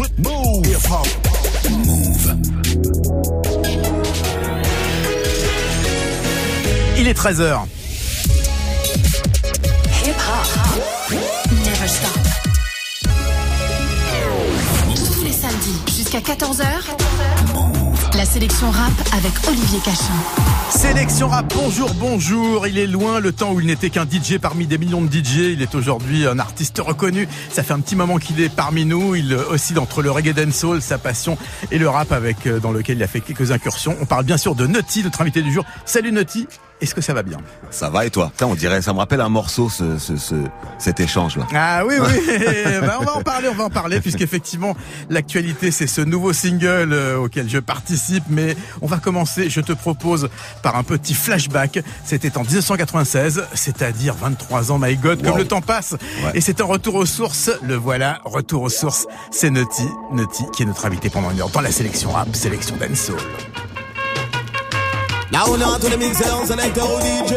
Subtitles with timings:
[0.00, 0.66] Move.
[0.66, 1.06] Hip hop.
[1.86, 2.34] Move.
[6.96, 7.60] Il est 13h.
[10.04, 11.16] Hip hop.
[11.52, 12.10] Never stop.
[14.94, 16.64] Tous les samedis jusqu'à 14h.
[18.24, 20.12] Sélection rap avec Olivier Cachin.
[20.70, 22.66] Sélection rap, bonjour, bonjour.
[22.66, 25.52] Il est loin le temps où il n'était qu'un DJ parmi des millions de DJ.
[25.52, 27.28] Il est aujourd'hui un artiste reconnu.
[27.50, 29.14] Ça fait un petit moment qu'il est parmi nous.
[29.14, 31.38] Il oscille entre le reggae dancehall, sa passion,
[31.70, 33.96] et le rap avec, euh, dans lequel il a fait quelques incursions.
[34.00, 35.64] On parle bien sûr de Nutty, notre invité du jour.
[35.86, 36.46] Salut Nutty.
[36.80, 37.36] Est-ce que ça va bien?
[37.70, 38.30] Ça va et toi?
[38.30, 40.34] Putain, on dirait, ça me rappelle un morceau, ce, ce, ce
[40.78, 41.46] cet échange là.
[41.54, 42.20] Ah oui, oui.
[42.80, 44.74] Ben, on va en parler, on va en parler, puisqu'effectivement,
[45.10, 48.24] l'actualité, c'est ce nouveau single euh, auquel je participe.
[48.30, 50.28] Mais on va commencer, je te propose,
[50.62, 51.80] par un petit flashback.
[52.04, 55.36] C'était en 1996, c'est-à-dire 23 ans, my God, comme Wow.
[55.38, 55.92] le temps passe.
[56.24, 56.30] Ouais.
[56.34, 57.50] Et c'est un retour aux sources.
[57.62, 59.06] Le voilà, retour aux sources.
[59.30, 62.76] C'est Nutty, Nutty, qui est notre invité pendant une heure dans la sélection rap, sélection
[62.76, 63.16] dancehall.
[65.32, 67.34] Là on a tous les mixeurs, sélecteurs ou DJ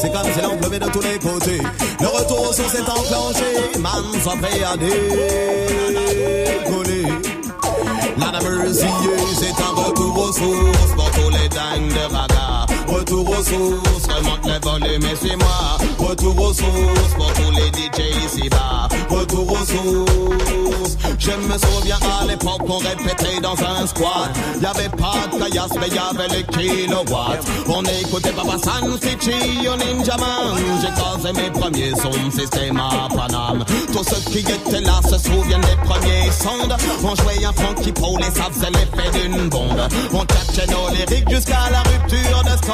[0.00, 1.60] C'est comme si l'on pleuvait de tous les côtés.
[2.00, 4.96] Le retour aux sources est enclenché Man, sois prêt à décoller
[8.18, 8.40] La
[8.72, 12.08] c'est un retour aux sources Pour tous les dingues de
[12.86, 18.24] Retour aux sources, remonte les volumes et suis-moi Retour aux sources, pour tous les DJ
[18.24, 24.30] ici-bas Retour aux sources Je me souviens à l'époque on répétait dans un squat.
[24.60, 30.16] Y'avait pas de caillasse mais y'avait les kilowatts On écoutait Papa San Stitchy au Ninja
[30.16, 30.56] Man.
[30.80, 33.64] J'ai causé mes premiers sons, système à Paname.
[33.92, 36.76] Tous ceux qui étaient là se souviennent des premiers sondes.
[37.02, 39.80] On jouait un Frankie Paul et ça faisait l'effet d'une bombe.
[40.12, 42.66] On tchatchait nos lyriques jusqu'à la rupture de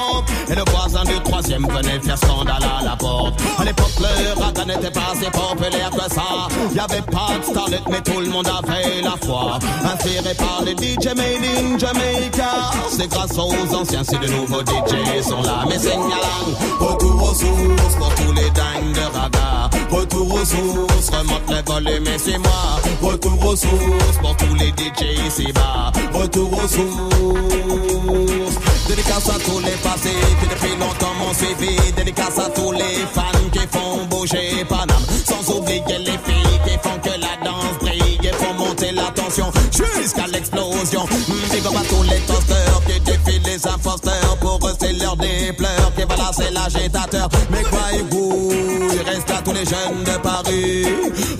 [0.48, 3.40] Et le voisin du troisième venait faire scandale à la porte.
[3.58, 6.48] À l'époque le raga n'était pas si populaire que ça.
[6.74, 9.58] Y'avait pas de starlet mais tout le monde avait la foi.
[9.84, 12.70] Inspiré par les DJ made in Jamaica.
[12.90, 15.64] C'est grâce aux anciens si de nouveaux DJ sont là.
[15.68, 15.76] Mais
[16.80, 19.70] Retour aux sources pour tous les dingues de raga.
[19.90, 22.80] Retour aux sources, remonte les volumes et c'est moi.
[23.02, 25.92] Retour aux sources pour tous les DJ ici-bas.
[26.12, 28.41] Retour aux sources
[28.94, 31.76] Dédicace à tous les passés qui depuis longtemps m'ont suivi.
[31.96, 35.02] Dédicace à tous les fans qui font bouger Paname.
[35.26, 39.50] Sans oublier les filles qui font que la danse brille Et font monter la tension
[39.98, 41.04] jusqu'à l'explosion.
[41.04, 44.36] Mm, Big up à tous les toasters qui défient les imposteurs.
[44.42, 47.30] Pour eux c'est l'heure des pleurs Qui voilà c'est l'agitateur.
[47.50, 48.50] Mais croyez-vous
[48.92, 50.86] il reste les jeunes de Paris.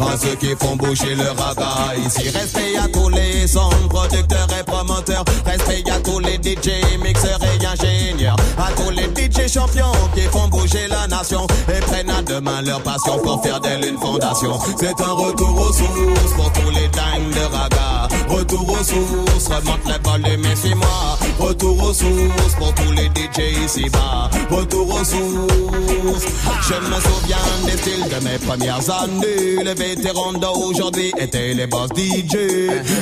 [0.00, 2.28] À ceux qui font bouger le raga Ici.
[2.30, 5.24] Respect à tous les sons producteurs et promoteurs.
[5.46, 6.70] Respect à tous les DJ
[7.02, 8.36] mixeurs et ingénieurs.
[8.58, 12.82] À tous les DJ champions qui font bouger la nation Et prennent à demain leur
[12.82, 14.58] passion pour faire d'elle une fondation.
[14.78, 19.86] C'est un retour aux sources pour tous les dingues de raga Retour aux sources, remonte
[19.86, 21.18] les volumes et suis-moi.
[21.38, 24.30] Retour aux sources pour tous les DJ ici-bas.
[24.50, 26.26] Retour aux sources.
[26.62, 27.36] Je me souviens
[27.66, 32.36] des styles de mes premières années Les vétérans d'aujourd'hui étaient les boss DJ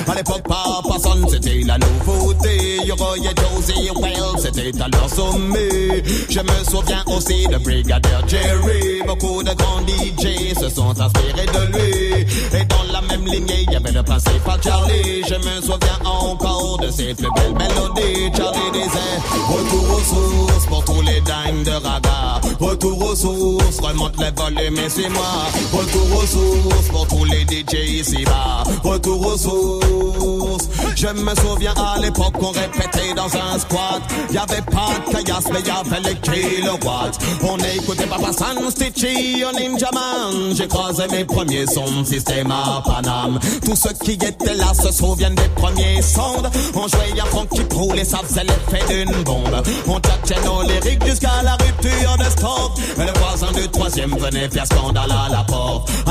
[0.07, 2.79] À l'époque pas personne c'était la nouveauté.
[2.97, 6.03] Roy et Josie Well c'était à leur sommet.
[6.29, 9.01] Je me souviens aussi de Brigadier Jerry.
[9.07, 12.25] Beaucoup de grands DJ se sont inspirés de lui.
[12.53, 15.23] Et dans la même lignée il y avait le principal Charlie.
[15.27, 18.31] Je me souviens encore de ses plus belles mélodies.
[18.35, 24.17] Charlie disait Retour aux sources pour tous les dingues de raga Retour aux sources, remonte
[24.19, 25.25] les volumes suis-moi
[25.71, 28.63] Retour aux sources pour tous les DJ ici-bas.
[28.83, 30.69] Retour aux sources.
[30.95, 34.01] Je me souviens à l'époque qu'on répétait dans un squat.
[34.31, 37.17] Y'avait pas de caillasse mais y'avait les kilowatts.
[37.43, 42.83] On écoutait Papa San Stitchy au Ninja Man J'ai croisé mes premiers sons, système à
[42.85, 43.39] Paname.
[43.65, 46.49] Tous ceux qui étaient là se souviennent des premiers sondes.
[46.75, 49.63] On jouait à Frankie Pool et ça faisait l'effet d'une bombe.
[49.87, 52.71] On tchatchait nos lyriques jusqu'à la rupture de stock.
[52.97, 55.41] Et le voisin du troisième venait faire scandale à la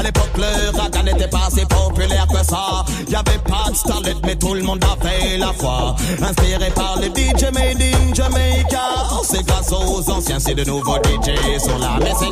[0.02, 2.84] l'époque le raga n'était pas si populaire que ça.
[3.08, 5.94] Y'avait pas de starlet mais tout le monde avait la foi.
[6.22, 8.80] Inspiré par les DJ made in Jamaica.
[9.22, 12.26] C'est grâce aux anciens si de nouveaux DJ sont là Mais c'est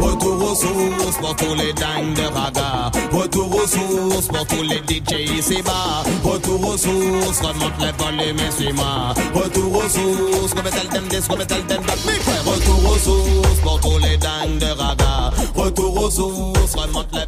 [0.00, 2.90] Retour aux sources pour tous les dingues de raga.
[3.12, 8.50] Retour aux sources pour tous les DJ ici-bas Retour aux sources, remonte les volumes et
[8.50, 9.14] suis-moi.
[9.34, 11.98] Retour aux sources, come tell them this, come tell them that
[12.44, 16.76] retour aux sources pour tous les dingues de raga Retour aux sources,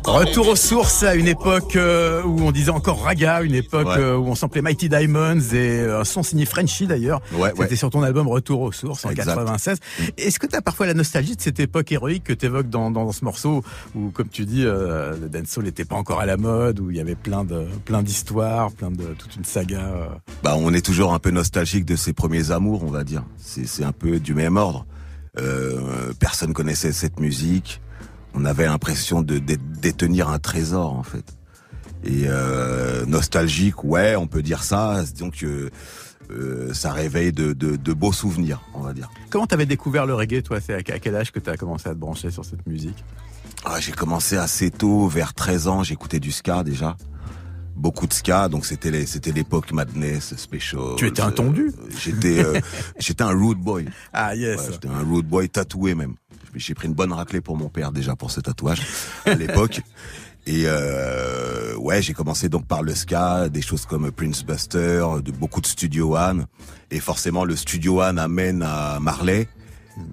[0.04, 4.16] Retour aux sources à une époque euh, où on disait encore raga, une époque euh,
[4.16, 7.20] où on samplait Mighty Diamonds et un son signé Frenchy d'ailleurs.
[7.34, 9.78] Ouais, C'était sur ton album Retour aux sources en 96.
[10.16, 12.90] Est-ce que tu as parfois la nostalgie de cette époque héroïque que tu évoques dans,
[12.90, 13.62] dans, ce morceau
[13.94, 16.96] où, comme tu dis, euh, le dancehall n'était pas encore à la mode, où il
[16.96, 19.80] y avait plein de plein d'histoires, plein de toute une saga.
[19.80, 20.06] Euh?
[20.42, 23.24] Bah, on est toujours un peu nostalgique de ses premiers amours, on va dire.
[23.36, 24.86] C'est un peu du même ordre.
[25.38, 27.80] Euh, personne connaissait cette musique.
[28.36, 31.36] On avait l'impression de, détenir un trésor en fait.
[32.04, 35.02] Et euh, nostalgique, ouais, on peut dire ça.
[35.18, 35.70] Donc euh,
[36.30, 39.10] euh, ça réveille de, beaux souvenirs, on va dire.
[39.30, 40.60] Comment t'avais découvert le reggae, toi?
[40.60, 43.02] C'est à quel âge que tu as commencé à te brancher sur cette musique?
[43.64, 46.96] Ah, J'ai commencé assez tôt, vers 13 ans, j'écoutais du ska déjà
[47.76, 50.96] beaucoup de ska, donc c'était c'était l'époque Madness, Special.
[50.96, 51.72] Tu étais un tondu?
[51.98, 52.60] J'étais euh,
[52.98, 53.86] j'étais un rude boy.
[54.12, 54.70] Ah yes.
[54.72, 56.14] j'étais un rude boy tatoué même.
[56.56, 58.82] J'ai pris une bonne raclée pour mon père déjà pour ce tatouage
[59.24, 59.80] à l'époque.
[60.46, 65.32] Et euh, ouais, j'ai commencé donc par le ska, des choses comme Prince Buster, de
[65.32, 66.46] beaucoup de Studio One,
[66.92, 69.48] et forcément le Studio One amène à Marley,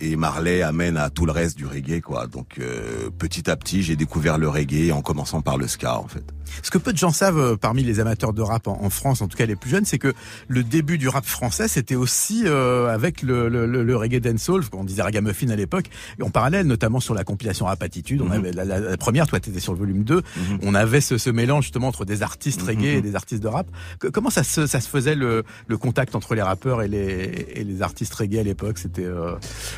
[0.02, 2.26] et Marley amène à tout le reste du reggae quoi.
[2.26, 6.08] Donc euh, petit à petit, j'ai découvert le reggae en commençant par le ska en
[6.08, 6.26] fait.
[6.62, 9.28] Ce que peu de gens savent euh, parmi les amateurs de rap en, France, en
[9.28, 10.14] tout cas les plus jeunes, c'est que
[10.48, 14.84] le début du rap français, c'était aussi euh, avec le, le, le, reggae dancehall, on
[14.84, 15.86] disait ragamuffin à l'époque,
[16.20, 18.32] et en parallèle, notamment sur la compilation Rap Attitude, on mhm.
[18.32, 20.60] avait la, première, toi t'étais sur le volume 2, mhm.
[20.62, 23.48] on avait ce, ce, mélange justement entre des artistes mhm, reggae et des artistes de
[23.48, 23.68] rap.
[24.12, 27.64] comment ça se, ça se faisait le, le contact entre les rappeurs et les, et
[27.64, 28.78] les artistes reggae à l'époque?
[28.78, 29.36] C'était euh...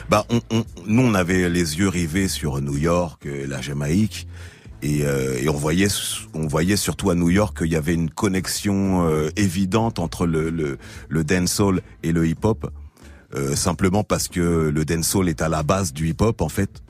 [0.10, 4.28] bah on, on, nous on avait les yeux rivés sur New York, la Jamaïque.
[4.86, 5.88] Euh, et, on voyait,
[6.34, 10.50] on voyait surtout à New York qu'il y avait une connexion euh, évidente entre le,
[10.50, 10.78] le,
[11.10, 12.72] le dancehall et le hip-hop,
[13.36, 16.84] euh, simplement parce que le dancehall est à la base du hip-hop en fait.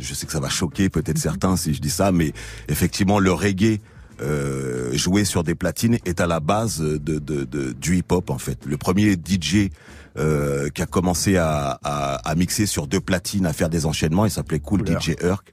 [0.00, 2.32] je sais que ça va choquer peut-être certains si je dis ça, mais
[2.68, 3.80] effectivement le reggae
[4.92, 8.66] joué sur des platines est à la base de, de, de du hip-hop en fait.
[8.66, 9.70] Le premier DJ
[10.14, 14.30] qui a commencé à, à, à, mixer sur deux platines, à faire des enchaînements, il
[14.30, 15.52] s'appelait Cool DJ Herc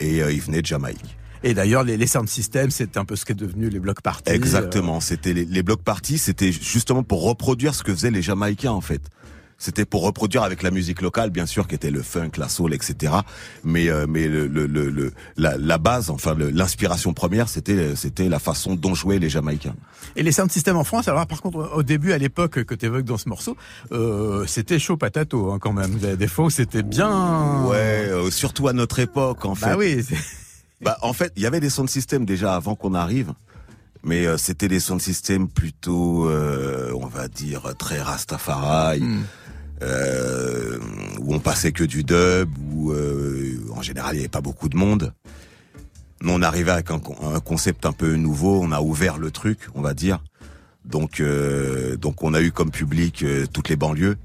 [0.00, 1.16] et euh, il venait de Jamaïque.
[1.44, 4.00] Et d'ailleurs, les, les sound systems, c'est un peu ce qui est devenu les blocs
[4.00, 4.30] parties.
[4.32, 5.00] Exactement.
[5.00, 8.80] C'était les, les blocs parties, c'était justement pour reproduire ce que faisaient les Jamaïcains en
[8.80, 9.02] fait.
[9.62, 12.74] C'était pour reproduire avec la musique locale, bien sûr, qui était le funk, la soul,
[12.74, 13.12] etc.
[13.62, 18.40] Mais euh, mais le, le, le, la, la base, enfin l'inspiration première, c'était c'était la
[18.40, 19.76] façon dont jouaient les Jamaïcains.
[20.16, 22.86] Et les sound systems en France, alors par contre, au début, à l'époque que tu
[22.86, 23.56] évoques dans ce morceau,
[23.92, 25.96] euh, c'était chaud patato hein, quand même.
[25.96, 27.64] Des fois, c'était bien.
[27.66, 29.66] Ouais, euh, surtout à notre époque, en bah fait.
[29.66, 30.04] Bah oui.
[30.80, 33.32] Bah en fait, il y avait des sound systems déjà avant qu'on arrive
[34.04, 39.00] mais euh, c'était des sound systems plutôt, euh, on va dire, très Rastafari.
[39.00, 39.22] Hmm
[39.82, 40.78] euh,
[41.20, 44.68] où on passait que du dub, où euh, en général il n'y avait pas beaucoup
[44.68, 45.12] de monde.
[46.22, 49.58] Mais on arrivait avec un, un, concept un peu nouveau, on a ouvert le truc,
[49.74, 50.20] on va dire.
[50.84, 54.16] Donc, euh, donc on a eu comme public toutes les banlieues.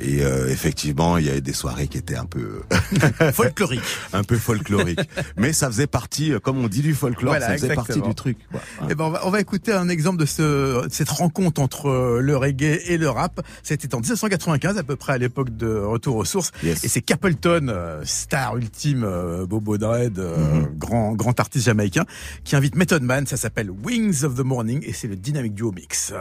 [0.00, 2.62] Et euh, effectivement, il y avait des soirées qui étaient un peu
[3.32, 5.00] folkloriques, un peu folkloriques.
[5.36, 8.38] Mais ça faisait partie, euh, comme on dit du folklore, ça faisait partie du truc.
[8.50, 8.60] Quoi.
[8.82, 11.88] Et eh ben on va, on va, écouter un exemple de ce, cette rencontre entre
[11.88, 13.40] euh, le reggae et le rap.
[13.62, 16.52] C'était en 1995, à peu près à l'époque de Retour aux sources.
[16.62, 19.08] Et c'est Capleton, star ultime,
[19.48, 20.76] Bobo Dread, mm-hmm.
[20.76, 22.04] grand grand artiste jamaïcain,
[22.44, 23.26] qui invite Method Man.
[23.26, 26.12] Ça s'appelle Wings of the Morning et c'est le Dynamic Duo Mix.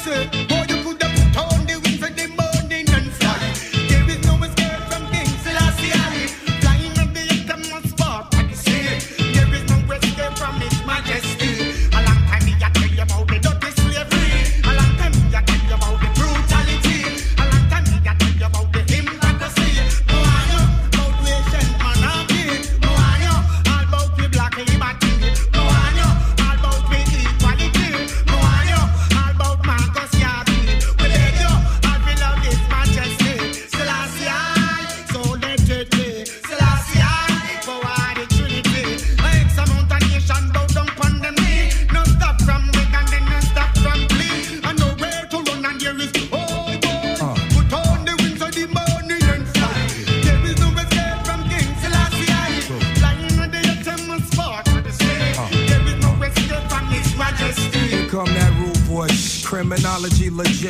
[0.00, 0.49] say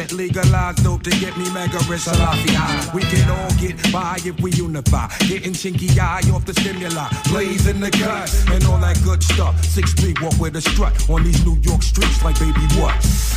[0.09, 4.50] Legalize dope to get me mega rich Salafi We can all get by if we
[4.52, 5.09] unify.
[5.28, 7.09] Getting chinky eye off the stimuli.
[7.28, 9.62] Blazing the cut and all that good stuff.
[9.64, 12.97] Six feet walk with a strut on these New York streets like baby what?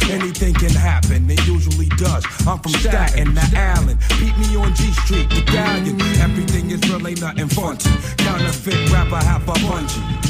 [0.09, 2.25] Anything can happen, it usually does.
[2.47, 3.97] I'm from Staten to Allen.
[4.19, 5.99] Beat me on G Street, the Galleon.
[6.19, 7.89] Everything is really nothing funky.
[8.17, 10.22] Counterfeit rapper, half a bungee.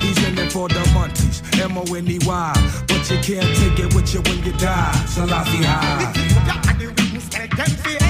[0.00, 2.52] He's in it for the munchies, M-O-N-E-Y.
[2.88, 4.92] But you can't take it with you when you die.
[5.06, 8.07] Salafi high.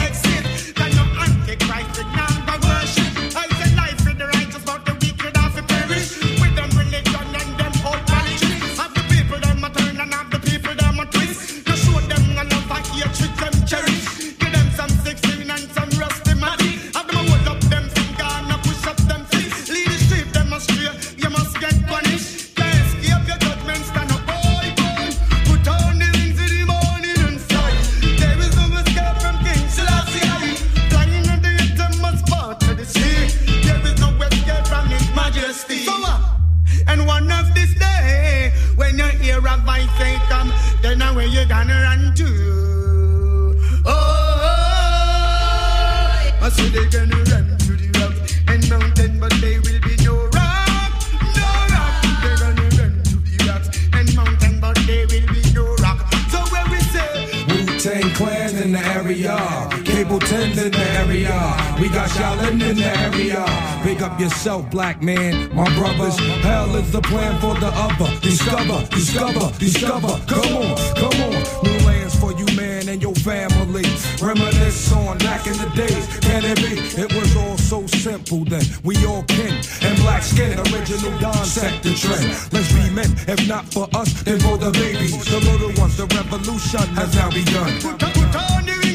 [64.58, 65.54] Yourself, black man.
[65.54, 68.20] My brothers, hell is the plan for the other.
[68.20, 70.20] Discover, discover, discover.
[70.26, 71.64] Come on, come on.
[71.64, 73.84] New lands for you, man, and your family.
[74.20, 76.06] Reminisce on back in the days.
[76.20, 77.00] Can it be?
[77.00, 78.64] It was all so simple then.
[78.84, 80.58] We all kin and black skin.
[80.58, 82.28] Original Don set the trend.
[82.52, 85.24] Let's be men, if not for us, then for the babies.
[85.24, 88.87] The little ones, the revolution has now begun.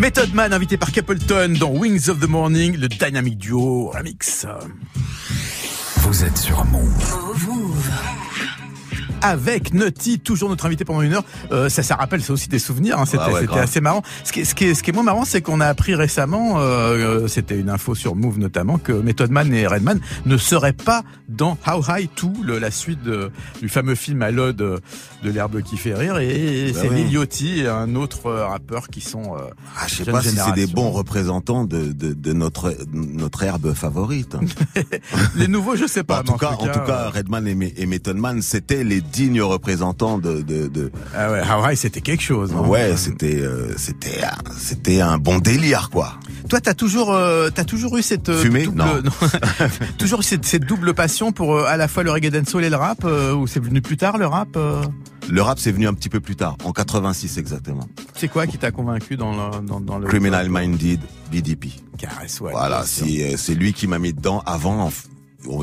[0.00, 4.46] Method Man invité par Capleton dans Wings of the Morning, le Dynamic Duo remix.
[5.98, 7.49] Vous êtes sur Move.
[9.22, 11.24] Avec Nutty, toujours notre invité pendant une heure.
[11.52, 12.98] Euh, ça, ça rappelle, c'est aussi des souvenirs.
[12.98, 14.02] Hein, c'était, c'était assez marrant.
[14.24, 15.94] Ce qui, est, ce qui est, ce qui est moins marrant, c'est qu'on a appris
[15.94, 20.36] récemment, euh, euh, c'était une info sur Move notamment, que Method Man et Redman ne
[20.36, 22.08] seraient pas dans How High
[22.46, 23.00] 2, la suite
[23.60, 24.80] du fameux film à l'ode
[25.22, 26.18] de l'herbe qui fait rire.
[26.18, 27.04] Et bah c'est ouais.
[27.04, 27.18] Lil
[27.58, 29.36] et un autre rappeur qui sont.
[29.36, 33.42] Euh, ah, je sais pas si c'est des bons représentants de, de, de notre notre
[33.42, 34.36] herbe favorite.
[35.36, 36.20] les nouveaux, je sais pas.
[36.20, 40.18] en, tout cas, en tout cas, Redman et, et Method Man, c'était les digne représentant
[40.18, 40.90] de, de, de...
[41.14, 42.52] Ah ouais, c'était quelque chose.
[42.52, 42.66] Hein.
[42.66, 44.20] Ouais, c'était euh, c'était
[44.56, 46.14] c'était un bon délire quoi.
[46.48, 49.02] Toi, t'as toujours euh, t'as toujours eu cette euh, double, non.
[49.98, 53.04] toujours cette, cette double passion pour à la fois le reggae dancehall et le rap
[53.04, 54.56] ou c'est venu plus tard le rap
[55.28, 57.88] Le rap c'est venu un petit peu plus tard, en 86 exactement.
[58.16, 61.00] C'est quoi qui t'a convaincu dans le dans, dans le Criminal Minded
[61.30, 61.68] BDP.
[61.98, 64.90] Caresse, ouais, voilà, c'est c'est lui qui m'a mis dedans avant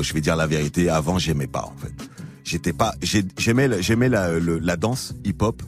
[0.00, 2.07] je vais dire la vérité, avant j'aimais pas en fait
[2.48, 5.62] j'étais pas, j'aimais, j'aimais la, la danse hip-hop,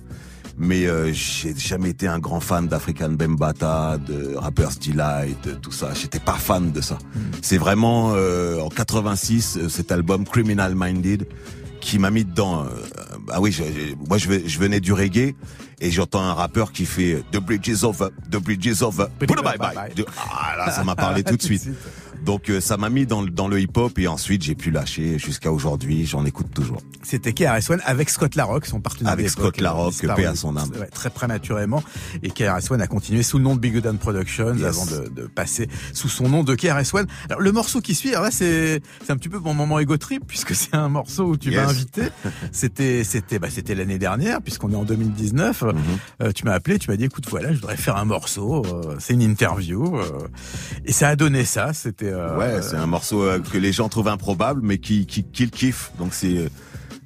[0.57, 5.73] mais euh, j'ai jamais été un grand fan d'African Bembata, de Rapper's Delight, de tout
[5.73, 5.93] ça.
[5.95, 6.97] J'étais pas fan de ça.
[7.15, 7.21] Hmm.
[7.43, 11.27] C'est vraiment euh, en 86 euh, cet album Criminal Minded
[11.81, 12.67] qui m'a mis dedans.
[13.31, 13.57] ah oui,
[14.07, 15.35] moi je, je venais du reggae
[15.81, 19.33] et j'entends un rappeur qui fait The Bridge is over, The Bridge is over, put
[19.33, 19.75] a bye bye.
[20.31, 21.69] Ah là, ça m'a parlé tout de suite.
[22.25, 25.53] Donc euh, ça m'a mis dans, dans le hip-hop et ensuite j'ai pu lâcher jusqu'à
[25.53, 26.79] aujourd'hui, j'en écoute toujours.
[27.03, 30.71] C'était KRS-One avec Scott Larocque, son partenaire Avec Scott Larocque, paix à son âme.
[30.79, 31.83] Ouais, très prématurément.
[32.23, 35.69] Et KRS-One a continué sous le nom de Big Down Productions avant de, de, passer
[35.93, 37.07] sous son nom de KRS-One.
[37.29, 39.97] Alors le morceau qui suit, alors là c'est c'est un petit peu mon moment ego
[39.97, 42.03] trip puisque c'est un morceau où tu m'as invité.
[42.53, 45.63] C'était c'était bah c'était l'année dernière puisqu'on est en 2019.
[45.63, 45.75] Mm-hmm.
[46.23, 48.97] euh, tu m'as appelé, tu m'as dit écoute voilà, je voudrais faire un morceau, euh,
[48.99, 50.29] c'est une interview euh,
[50.85, 53.89] et ça a donné ça, c'était euh, ouais, c'est un morceau euh, que les gens
[53.89, 55.93] trouvent improbable, mais qui qui, qui le kiffent.
[55.99, 56.51] Donc c'est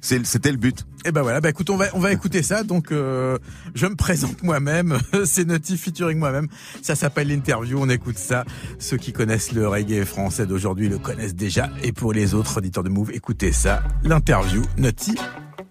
[0.01, 0.81] c'était le but.
[1.03, 2.63] Et eh ben voilà, bah écoute, on va on va écouter ça.
[2.63, 3.37] Donc euh,
[3.73, 6.47] je me présente moi-même, c'est Naughty featuring moi-même.
[6.81, 7.77] Ça s'appelle l'interview.
[7.79, 8.43] On écoute ça.
[8.79, 11.69] Ceux qui connaissent le reggae français d'aujourd'hui le connaissent déjà.
[11.83, 13.83] Et pour les autres auditeurs de Move, écoutez ça.
[14.03, 15.15] L'interview Naughty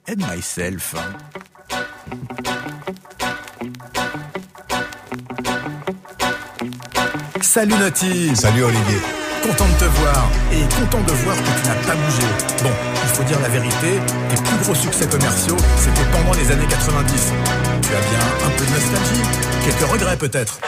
[0.09, 0.95] and myself.
[7.41, 11.75] Salut Naughty Salut Olivier content de te voir et content de voir que tu n'as
[11.87, 12.27] pas bougé.
[12.63, 12.71] Bon,
[13.03, 17.33] il faut dire la vérité, tes plus gros succès commerciaux, c'était pendant les années 90.
[17.83, 19.23] Tu as bien un peu de nostalgie,
[19.65, 20.59] quelques regrets peut-être.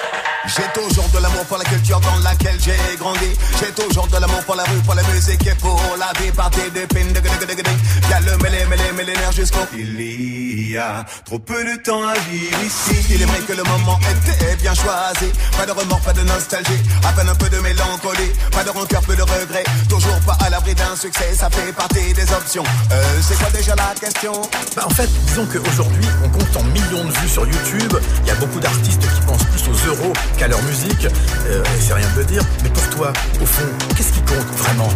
[0.46, 3.32] J'ai toujours de l'amour pour la culture dans laquelle j'ai grandi.
[3.58, 6.30] J'ai toujours de l'amour pour la rue, pour la musique et pour la vie.
[6.30, 9.66] Partie de pin, de Y'a le mêlé, mêlé, mêlé jusqu'au.
[9.76, 12.94] Il y a trop peu de temps à vivre ici.
[13.10, 15.32] Il est vrai que le moment était bien choisi.
[15.56, 16.82] Pas de remords, pas de nostalgie.
[17.04, 18.30] À peine un peu de mélancolie.
[18.52, 19.64] Pas de rancœur, peu de regret.
[19.88, 21.34] Toujours pas à l'abri d'un succès.
[21.34, 22.64] Ça fait partie des options.
[22.92, 24.32] Euh, c'est quoi déjà la question?
[24.76, 27.98] Bah, en fait, disons qu'aujourd'hui, on compte en millions de vues sur YouTube.
[28.22, 31.06] Il y a beaucoup d'artistes qui pensent plus aux euros qu'à leur musique.
[31.48, 33.66] Euh, c'est rien de dire, mais pour toi, au fond,
[33.96, 34.88] qu'est-ce qui compte vraiment?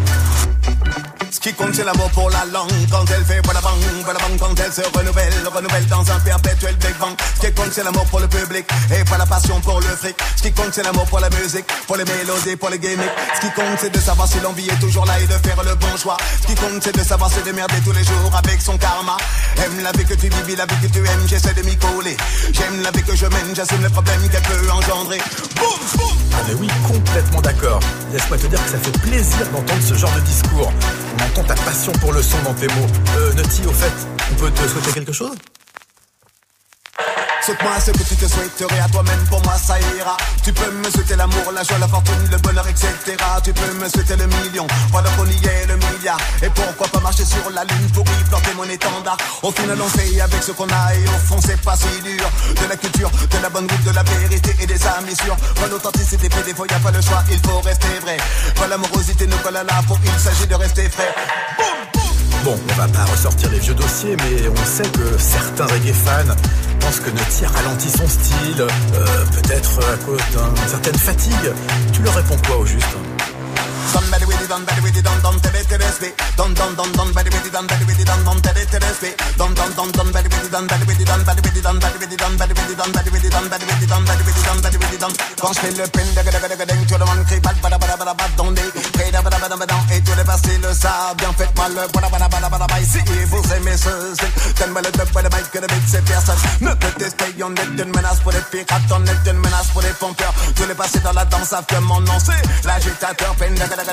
[1.31, 2.71] Ce qui compte c'est l'amour pour la langue.
[2.91, 6.75] Quand elle fait voilà bang, voilà bang Quand elle se renouvelle, renouvelle dans un perpétuel
[6.77, 9.81] big bang Ce qui compte c'est l'amour pour le public Et pas la passion pour
[9.81, 10.17] le fric.
[10.37, 13.17] Ce qui compte c'est l'amour pour la musique Pour les mélodies, pour les gimmicks.
[13.37, 15.75] Ce qui compte c'est de savoir si l'envie est toujours là Et de faire le
[15.75, 16.17] bon choix.
[16.43, 19.17] Ce qui compte c'est de savoir se démerder tous les jours Avec son karma.
[19.65, 22.17] Aime la vie que tu vis, la vie que tu aimes J'essaie de m'y coller.
[22.53, 25.19] J'aime la vie que je mène J'assume les problèmes qu'elle peut engendrer.
[25.57, 26.17] Boum, boum.
[26.33, 27.81] Ah mais oui, complètement d'accord.
[28.13, 30.73] Laisse-moi te dire que ça fait plaisir d'entendre ce genre de discours
[31.21, 32.87] on entend ta passion pour le son dans tes mots.
[33.17, 33.93] Euh, Naughty, au fait,
[34.33, 35.37] on peut te souhaiter quelque chose?
[37.43, 40.17] Souhaite-moi ce que tu te souhaiterais à toi-même, pour moi ça ira.
[40.45, 43.17] Tu peux me souhaiter l'amour, la joie, la fortune, le bonheur, etc.
[43.43, 46.19] Tu peux me souhaiter le million, voilà qu'on y est, le milliard.
[46.43, 49.17] Et pourquoi pas marcher sur la lune pour y planter mon étendard?
[49.43, 52.29] Au final, on fait avec ce qu'on a et au fond, c'est pas si dur.
[52.63, 55.37] De la culture, de la bonne route, de la vérité et des amis sûrs.
[55.57, 58.19] Voilà l'authenticité fait des fois, y a pas le choix, il faut rester vrai.
[58.57, 61.15] Voilà l'amorosité nous colle à la peau, il s'agit de rester frais.
[62.45, 66.35] Bon, on va pas ressortir les vieux dossiers, mais on sait que certains reggae fans
[66.81, 71.53] pensent que Nutty ralentit son style, euh, peut-être à cause d'une certaine fatigue.
[71.93, 72.97] Tu leur réponds quoi au juste?
[74.51, 76.11] Done, body with it done, done, tell it to this way.
[76.35, 78.79] Done, done, done, done, with it done, body with it done, done, tell it to
[78.83, 79.15] this way.
[79.39, 81.79] Done, done, done, done, body with it done, body with it done, with it done,
[81.79, 84.93] body with it done, done, body with it done, body with it done, body with
[84.93, 85.31] it done, done.
[85.41, 87.97] Quand je fais le pin, daga daga daga ding, tout le crie, bada bada bada
[87.97, 88.63] bada bada, dans des,
[88.93, 92.29] crie bada bada bada et tous les passés le savent, bien faites-moi le bada bada
[92.29, 92.77] bada bada bada,
[93.31, 96.37] vous aimez ce style, le bada bada, que le beat c'est personne.
[96.61, 96.91] Ne te
[97.43, 100.35] on est une menace pour les pirates, on est une menace pour les pompeurs.
[100.55, 103.35] Tous les passés dans la danse savent que mon nom c'est l'agitateur,
[103.67, 103.91] daga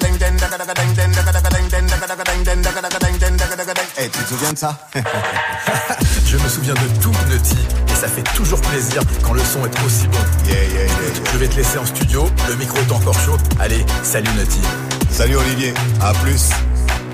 [3.98, 4.78] et tu te souviens de ça
[6.26, 7.58] Je me souviens de tout, Nutty,
[7.90, 10.18] et ça fait toujours plaisir quand le son est aussi bon.
[10.46, 10.90] Yeah, yeah, yeah,
[11.32, 13.38] Je vais te laisser en studio, le micro est encore chaud.
[13.60, 14.62] Allez, salut Nutty.
[15.10, 16.50] Salut Olivier, à plus.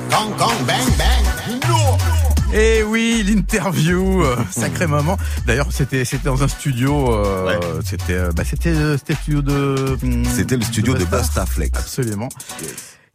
[0.09, 1.59] Kong, kong, bang, bang.
[1.69, 5.17] No et eh oui, l'interview, euh, sacré moment.
[5.47, 7.11] D'ailleurs, c'était c'était dans un studio.
[7.13, 9.97] Euh, C'était euh, bah, c'était le studio de.
[10.01, 11.77] Hmm, c'était le studio de, de Basta Flex.
[11.77, 12.29] Absolument.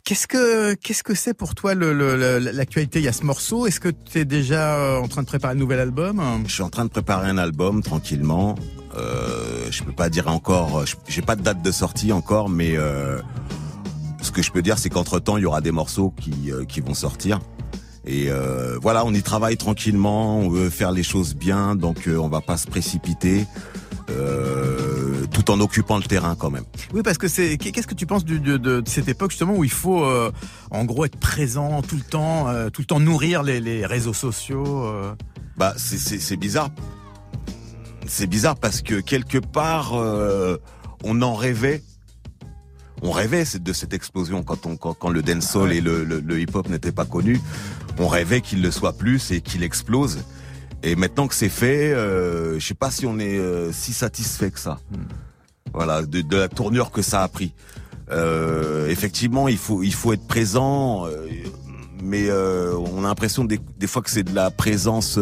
[0.05, 2.99] Qu'est-ce que qu'est-ce que c'est pour toi l'actualité?
[2.99, 3.67] Il y a ce morceau.
[3.67, 6.21] Est-ce que tu es déjà en train de préparer un nouvel album?
[6.47, 8.57] Je suis en train de préparer un album tranquillement.
[8.97, 10.85] Euh, je peux pas dire encore.
[11.09, 13.21] J'ai pas de date de sortie encore, mais euh,
[14.21, 16.65] ce que je peux dire, c'est qu'entre temps, il y aura des morceaux qui euh,
[16.65, 17.39] qui vont sortir.
[18.09, 20.39] Et euh, voilà, on y travaille tranquillement.
[20.41, 23.47] On veut faire les choses bien, donc on va pas se précipiter.
[24.11, 26.65] Euh, tout en occupant le terrain quand même.
[26.95, 29.65] Oui, parce que c'est qu'est-ce que tu penses de, de, de, cette époque justement où
[29.65, 30.33] il faut euh,
[30.71, 34.15] en gros être présent tout le temps, euh, tout le temps nourrir les, les réseaux
[34.15, 34.87] sociaux.
[34.87, 35.13] Euh?
[35.59, 36.71] Bah c'est bizarre.
[38.07, 39.93] C'est bizarre parce que quelque part
[41.05, 41.83] on en rêvait.
[43.03, 46.41] On rêvait de cette explosion quand on quand, quand le dancehall et le, le, le
[46.41, 47.41] hip-hop n'étaient pas connus.
[47.99, 50.19] On rêvait qu'il le soit plus et qu'il explose.
[50.83, 54.51] Et maintenant que c'est fait, euh, je sais pas si on est euh, si satisfait
[54.51, 54.79] que ça.
[54.93, 55.03] Hmm.
[55.75, 57.53] Voilà, de, de, la tournure que ça a pris.
[58.11, 61.27] Euh, effectivement, il faut il faut être présent, euh,
[62.03, 65.19] mais euh, on a l'impression des, des, fois que c'est de la présence.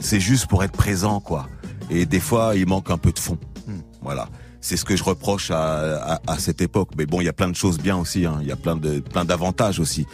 [0.00, 1.48] c'est juste pour être présent, quoi.
[1.90, 3.38] Et des fois, il manque un peu de fond.
[3.66, 3.80] Hmm.
[4.00, 4.28] Voilà
[4.62, 6.90] c'est ce que je reproche à, à, à, cette époque.
[6.96, 8.24] Mais bon, il y a plein de choses bien aussi.
[8.24, 8.38] Hein.
[8.40, 10.06] Il y a plein de plein d'avantages aussi.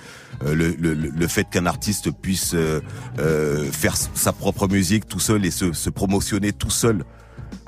[0.44, 2.80] Euh, le, le, le, fait qu'un artiste puisse euh,
[3.18, 7.04] euh, faire sa propre musique tout seul et se, se promotionner tout seul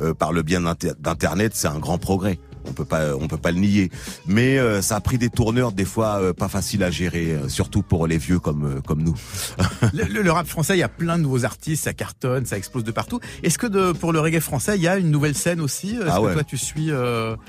[0.01, 3.53] euh, par le bien d'internet, c'est un grand progrès on peut pas on peut pas
[3.53, 3.91] le nier.
[4.27, 7.49] Mais euh, ça a pris des tourneurs des fois euh, pas faciles à gérer euh,
[7.49, 9.17] surtout pour les vieux comme comme nous.
[9.93, 12.85] Le, le, rap français il y a plein de nouveaux artistes ça cartonne ça explose
[12.85, 13.21] de partout.
[13.43, 16.05] Est-ce que de, pour le reggae français il y a une nouvelle scène aussi est-ce
[16.09, 16.91] ah que toi tu suis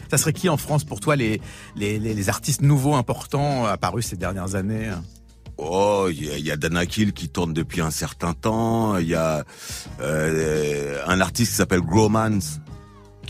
[0.10, 1.41] ça serait qui en France pour toi les
[1.76, 4.91] les, les, les artistes nouveaux importants apparus ces dernières années?
[5.63, 8.97] Oh, il y a, y a Danakil qui tourne depuis un certain temps.
[8.97, 9.43] Il y a
[10.02, 12.39] euh, un artiste qui s'appelle Gromans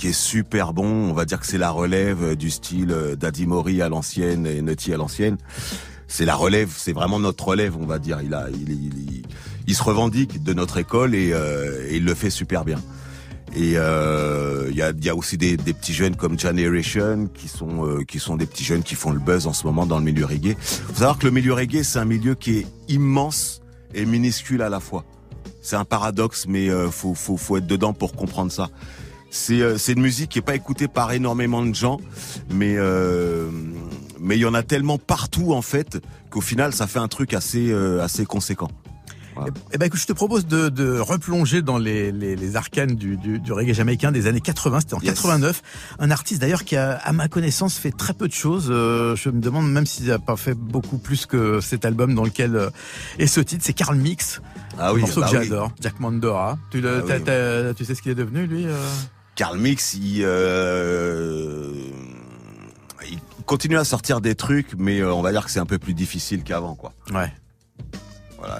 [0.02, 1.10] qui est super bon.
[1.10, 4.94] On va dire que c'est la relève du style Daddy Mori à l'ancienne et Nutty
[4.94, 5.38] à l'ancienne.
[6.08, 8.20] C'est la relève, c'est vraiment notre relève, on va dire.
[8.24, 9.24] Il a, il, il,
[9.68, 12.80] il, se revendique de notre école et, et il le fait super bien.
[13.56, 17.48] Et euh, il y, a, y, a, aussi des, des, petits jeunes comme Generation qui
[17.48, 20.00] sont euh, qui sont des petits jeunes qui font le buzz en ce moment dans
[20.00, 20.56] le milieu reggae.
[20.58, 23.62] Faut savoir que le milieu reggae c'est un milieu qui est immense
[23.94, 25.04] et minuscule à la fois.
[25.62, 28.70] C'est un paradoxe, mais euh, faut faut faut être dedans pour comprendre ça.
[29.32, 32.00] C'est euh, c'est une musique qui est pas écoutée par énormément de gens,
[32.52, 33.50] mais euh,
[34.20, 37.34] mais il y en a tellement partout en fait qu'au final ça fait un truc
[37.34, 38.70] assez assez conséquent.
[39.36, 39.52] Voilà.
[39.72, 43.18] Eh ben, écoute, je te propose de, de replonger dans les, les, les arcanes du,
[43.18, 44.82] du, du, reggae jamaïcain des années 80.
[44.82, 45.14] C'était en yes.
[45.14, 45.62] 89.
[46.00, 48.68] Un artiste d'ailleurs qui a, à ma connaissance, fait très peu de choses.
[48.70, 52.26] Euh, je me demande même s'il n'a pas fait beaucoup plus que cet album dans
[52.26, 52.70] lequel euh,
[53.20, 53.64] est ce titre.
[53.66, 54.42] C'est Carl Mix.
[54.78, 55.68] Ah oui, un morceau bah que j'adore.
[55.68, 55.82] Oui.
[55.82, 56.58] Jack Mandora.
[56.70, 57.74] Tu, ah oui.
[57.76, 58.76] tu sais ce qu'il est devenu, lui euh...
[59.42, 61.74] Carl Mix, il, euh,
[63.10, 65.80] il continue à sortir des trucs, mais euh, on va dire que c'est un peu
[65.80, 66.94] plus difficile qu'avant, quoi.
[67.12, 67.34] Ouais.
[68.38, 68.60] Voilà,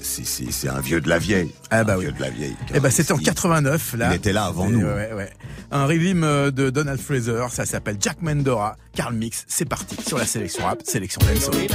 [0.00, 1.52] c'est un vieux de la vieille.
[1.68, 2.04] Ah bah un oui.
[2.04, 2.56] vieux de la vieille.
[2.74, 4.08] Eh ben c'était en 89 là.
[4.10, 4.80] Il était là avant nous.
[4.80, 5.30] Ouais, ouais.
[5.70, 9.44] Un rhythm de Donald Fraser, ça s'appelle Jack Mendora, Carl Mix.
[9.48, 11.68] C'est parti sur la sélection rap, sélection dancehall.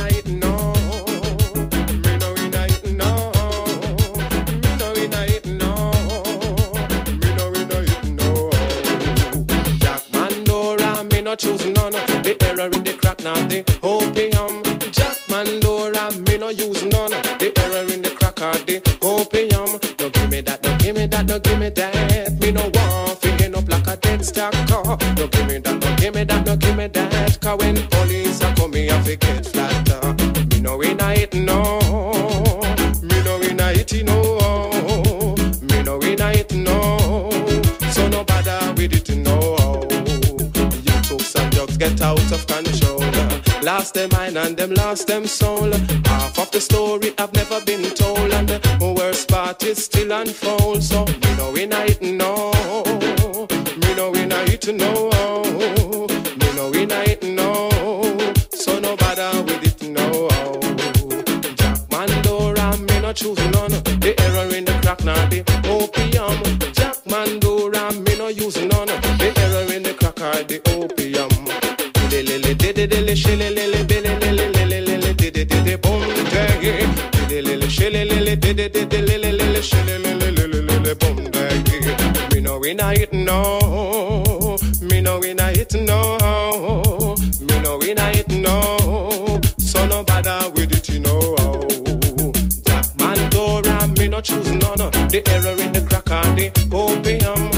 [13.28, 14.62] In the opium.
[14.92, 17.10] Jack Mandora, me no use none.
[17.40, 19.80] The error in the crack, or the opium.
[20.00, 22.40] No give me that, no give me that, no give me that.
[22.40, 24.98] Me no want fi end up like a dead stock car.
[25.18, 27.40] No give me that, no give me that, no give me that.
[27.42, 30.14] Cause when police a come, me have to get flatter.
[30.50, 31.80] Me no in a it, no.
[33.02, 35.36] Me no in a it, no.
[35.62, 37.32] Me no in a it, no.
[37.92, 39.56] So no bother with it, no
[40.86, 42.85] You took some drugs, get out of control.
[43.66, 45.72] Lost their mind and them lost them soul.
[46.06, 50.84] Half of the story I've never been told, and the worst part is still unfold.
[50.84, 52.52] So me know we not no,
[53.82, 55.44] me know we not no,
[56.38, 57.70] me know we not no.
[58.52, 60.30] So no bother with it no.
[61.56, 63.72] Jack Mandora, me no choose none.
[64.00, 66.38] The error in the crack, now the opium.
[66.72, 68.94] Jack Mandora, me no use none.
[69.18, 71.46] The error in the crack, or the opium
[72.22, 73.55] lele shele lele bele
[82.32, 87.94] me know we not it no me know we not it no me know we
[87.94, 91.00] not it no so no bother with it you
[92.64, 94.78] Jack Mandora me no choose none.
[95.10, 97.55] The error in the crack and the opium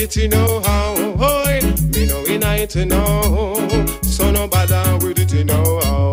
[0.00, 0.94] with it to know how.
[1.16, 1.60] Hoy,
[1.92, 3.54] me know we not to know.
[4.02, 6.12] So no bother with it to know how.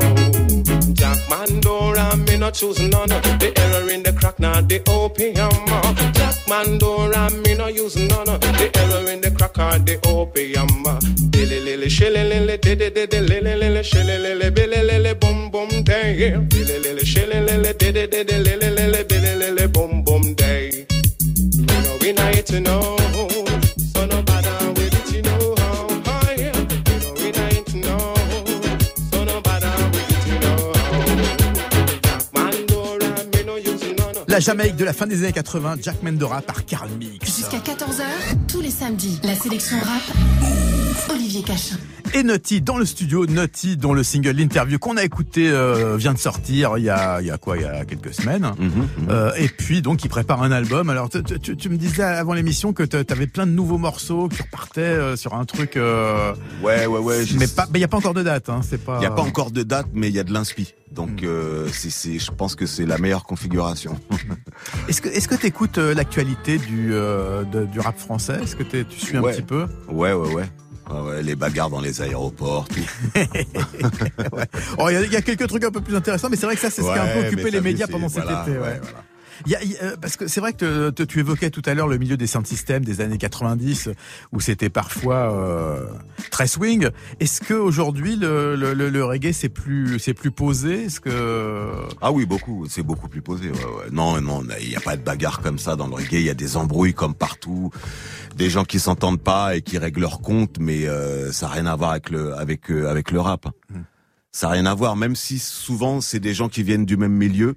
[0.93, 3.10] Jack Mandora, me not choose none.
[3.10, 5.67] The error in the crack, not the opium.
[6.13, 8.26] Jack Mandora, me not use none.
[8.26, 10.84] The error in the crack, or the opium.
[11.32, 16.36] Lily lily shilly lily diddy diddy lily lily shilly lily billy lily boom boom day.
[16.36, 20.86] Lily lily shilly lily diddy diddy lily lily billy lily boom boom day.
[21.56, 23.16] Me know we not to know.
[34.38, 37.26] La Jamaïque de la fin des années 80, Jack Mendora par Carl Mix.
[37.26, 38.04] Jusqu'à 14h,
[38.47, 40.04] tous les samedis, la sélection rap,
[41.10, 41.78] Olivier Cachin.
[42.13, 46.13] Et Naughty dans le studio, Naughty dont le single l'interview qu'on a écouté euh, vient
[46.13, 48.52] de sortir il y a il y a quoi il y a quelques semaines.
[48.58, 49.10] Mm -hmm.
[49.10, 50.89] euh, et puis donc il prépare un album.
[50.89, 54.30] Alors tu, tu, tu me disais avant l'émission que tu avais plein de nouveaux morceaux
[54.30, 55.72] qui repartaient euh, sur un truc.
[55.76, 57.26] Ouais ouais ouais.
[57.39, 58.50] Mais pas mais il y a pas encore de date.
[58.50, 58.98] Hein, c'est pas.
[59.00, 60.74] Il y a pas encore de date, mais il y a de l'inspi.
[61.00, 61.70] Donc mm.
[61.72, 63.93] c'est je pense que c'est la meilleure configuration.
[64.88, 66.82] est-ce que est-ce que tu écoutes l'actualité du
[67.54, 68.38] de, du rap français?
[68.43, 69.34] Est-ce que tu suis un ouais.
[69.34, 69.63] petit peu?
[69.89, 70.50] Ouais ouais ouais.
[70.89, 72.67] Ouais, les bagarres dans les aéroports.
[74.80, 75.08] Oh, il ouais.
[75.08, 76.82] y, y, a quelques trucs un peu plus intéressants, mais c'est vrai que ça, c'est
[76.82, 78.58] ce qui a un peu occupé les médias pendant cet été.
[79.45, 81.62] Y a, y a, euh, parce que c'est vrai que te, te, tu évoquais tout
[81.65, 83.89] à l'heure le milieu des sound systems des années 90
[84.32, 85.86] où c'était parfois euh,
[86.32, 86.89] très swing.
[87.19, 90.86] Est-ce que aujourd'hui le, le, le, le, reggae c'est plus c'est plus posé?
[90.86, 91.71] Est-ce que
[92.02, 93.52] ah oui beaucoup, c'est beaucoup plus posé.
[93.52, 93.91] Ouais, ouais.
[93.91, 96.13] Non non, il n'y a pas de bagarre comme ça dans le reggae.
[96.13, 97.71] Il y a des embrouilles comme partout,
[98.36, 101.65] des gens qui s'entendent pas et qui règlent leur compte, mais euh, ça n'a rien
[101.65, 103.47] à voir avec le avec euh, avec le rap.
[103.73, 103.84] Hum.
[104.32, 107.13] Ça n'a rien à voir, même si souvent c'est des gens qui viennent du même
[107.13, 107.56] milieu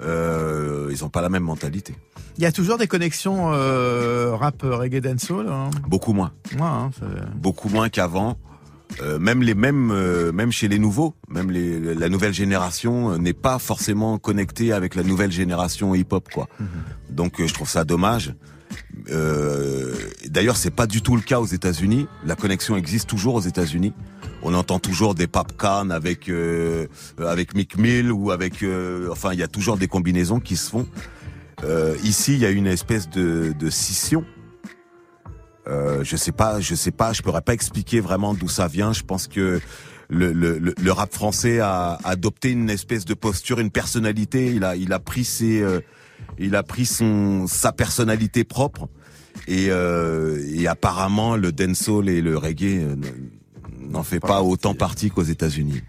[0.00, 1.94] euh, ils n'ont pas la même mentalité.
[2.36, 5.48] Il y a toujours des connexions euh, rap euh, reggae dancehall.
[5.48, 6.32] Hein Beaucoup moins.
[6.60, 6.90] Hein,
[7.36, 8.36] Beaucoup moins qu'avant.
[9.18, 9.92] Même les mêmes,
[10.30, 15.32] même chez les nouveaux, même la nouvelle génération n'est pas forcément connectée avec la nouvelle
[15.32, 16.48] génération hip-hop, quoi.
[16.60, 16.66] Mhm.
[17.10, 18.34] Donc je trouve ça dommage.
[20.28, 22.06] D'ailleurs, c'est pas du tout le cas aux États-Unis.
[22.24, 23.92] La connexion existe toujours aux États-Unis
[24.46, 26.86] on entend toujours des Pap Khan avec euh,
[27.18, 30.70] avec Mick Mill ou avec euh, enfin il y a toujours des combinaisons qui se
[30.70, 30.86] font.
[31.64, 34.24] Euh, ici il y a une espèce de, de scission.
[35.66, 38.92] Euh, je sais pas, je sais pas, je pourrais pas expliquer vraiment d'où ça vient.
[38.92, 39.60] Je pense que
[40.08, 44.52] le, le, le, rap français a adopté une espèce de posture, une personnalité.
[44.54, 45.80] Il a, il a pris ses, euh,
[46.38, 48.88] il a pris son, sa personnalité propre.
[49.48, 52.96] Et, euh, et apparemment, le dancehall et le reggae euh,
[53.90, 55.82] n'en fait pas autant partie qu'aux États-Unis.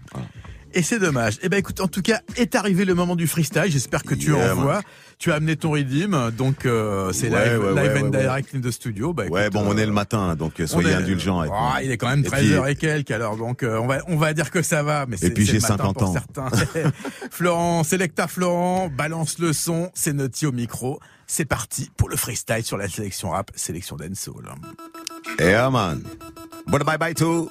[0.74, 1.38] Et c'est dommage.
[1.42, 3.64] Eh ben écoute, en tout cas, est arrivé le moment du freestyle.
[3.68, 4.82] J'espère que tu en vois.
[5.18, 9.12] Tu as amené ton redeem, donc euh, c'est live, and direct in the studio.
[9.12, 10.94] Bah, ouais, bon, on euh, est le matin, donc euh, soyez est...
[10.94, 11.42] indulgents.
[11.52, 14.32] Ah, il est quand même 13h et, et, quelques, alors donc on va on va
[14.32, 15.06] dire que ça va.
[15.06, 16.12] Mais et puis j'ai 50 ans.
[16.12, 16.50] Certains.
[17.32, 21.00] Florent, Selecta Florent, balance le son, c'est Naughty au micro.
[21.26, 24.44] C'est parti pour le freestyle sur la sélection rap, sélection dancehall.
[25.38, 26.04] Hey man,
[26.68, 27.50] bye bye bye too.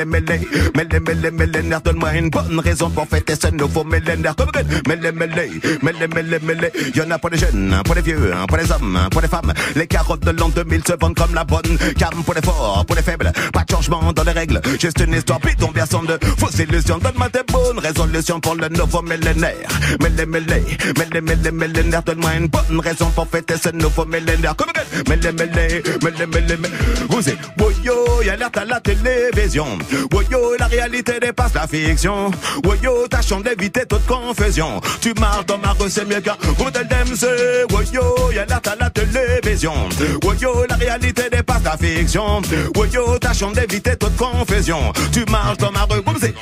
[0.05, 0.39] mêlé,
[0.75, 1.81] mêlé, mêlé, millénaire.
[1.81, 4.35] Donne-moi une bonne raison pour fêter ce nouveau millénaire.
[4.35, 4.51] Comme
[4.87, 6.71] mêlé, mêlé, mêlé, mêlé, mêlé.
[6.95, 9.53] Y'en a pour les jeunes, pour les vieux, pour les hommes, pour les femmes.
[9.75, 12.95] Les carottes de l'an 2000 se vendent comme la bonne cam pour les forts, pour
[12.95, 13.31] les faibles.
[13.53, 14.61] Pas de changement dans les règles.
[14.79, 16.97] Juste une histoire bidon bien de fausses illusions.
[16.97, 19.67] Donne-moi tes bonnes résolutions pour le nouveau millénaire.
[20.01, 20.63] Mêlé, mêlé,
[20.97, 22.03] mêlé, mêlé, millénaire.
[22.03, 24.55] Donne-moi une bonne raison pour fêter ce nouveau millénaire.
[24.55, 24.71] Comme
[25.07, 26.75] mêlé, mêlé, mêlé, mêlé, mêlé.
[27.09, 29.77] Vous êtes, woyo, y'a alerte à la télévision.
[30.11, 32.31] Woyo, la réalité dépasse la fiction.
[32.65, 34.81] Woyo, tâchons d'éviter toute confusion.
[35.01, 37.73] Tu marches dans ma rue, c'est mieux qu'un hôtel d'MC.
[37.73, 39.73] Woyo, y'a alerte à la télévision.
[40.23, 42.41] Woyo, la réalité dépasse la fiction.
[42.75, 44.93] Woyo, tâchons d'éviter toute confusion.
[45.11, 46.33] Tu marches dans ma rue, c'est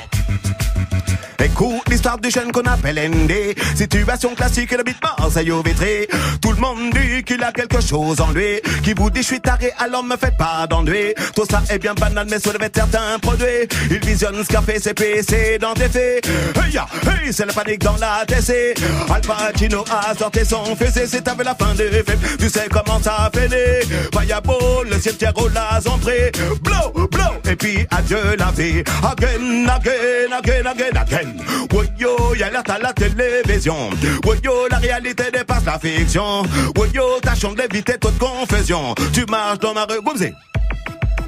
[1.42, 3.56] Écoute l'histoire du jeune qu'on appelle ND.
[3.74, 6.06] Situation classique le beat Marseille au vitré.
[6.42, 8.60] Tout le monde dit qu'il a quelque chose en lui.
[8.82, 11.14] Qui vous dit je suis taré, alors me faites pas d'enduit.
[11.34, 13.68] Tout ça est bien banal, mais soulevez certains produits.
[13.90, 16.28] Il visionne ce qu'a fait ses PC dans tes faits.
[16.56, 18.74] Hey, ya, hey, c'est la panique dans la TC.
[19.08, 22.18] Al Pacino a sorti son fessé, c'est avec la fin des film.
[22.38, 24.40] Tu sais comment ça fait les.
[24.44, 26.32] beau, le cimetière aux las entrées.
[26.62, 28.82] Blow, blow, et puis adieu la vie.
[29.02, 31.29] Again, again, again, again, again.
[31.72, 33.90] Woyo, y'a l'air à la télévision.
[34.24, 36.42] Woyo, la réalité dépasse la fiction.
[36.76, 38.94] Woyo, tâchons d'éviter toute confusion.
[39.12, 40.34] Tu marches dans ma rue, boumzé.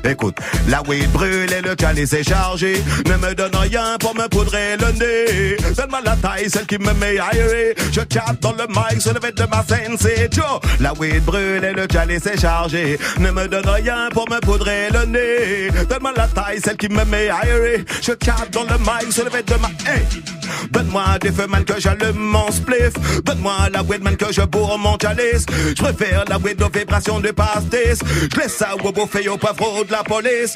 [0.04, 0.36] Écoute,
[0.68, 2.82] la weed brûle et le calice est chargé.
[3.06, 5.56] Ne me donne rien pour me poudrer le nez.
[5.76, 7.74] Donne-moi la taille, celle qui me met aéré.
[7.92, 10.60] Je chatte dans le mic sur le vêt de ma scène, c'est Joe.
[10.80, 12.98] La weed brûle et le calice est chargé.
[13.18, 15.70] Ne me donne rien pour me poudrer le nez.
[15.88, 17.84] Donne-moi la taille, celle qui me met aéré.
[18.00, 19.68] Je chatte dans le mic sur le de ma...
[19.90, 20.41] Hey!
[20.70, 22.92] Donne-moi des feux man que j'allume mon spliff.
[23.24, 25.46] Donne-moi la weed man que je bourre mon chalice.
[25.76, 28.00] Je préfère la weed aux vibrations de pastis.
[28.32, 30.54] Je laisse ça au beau fait au poivreau la police.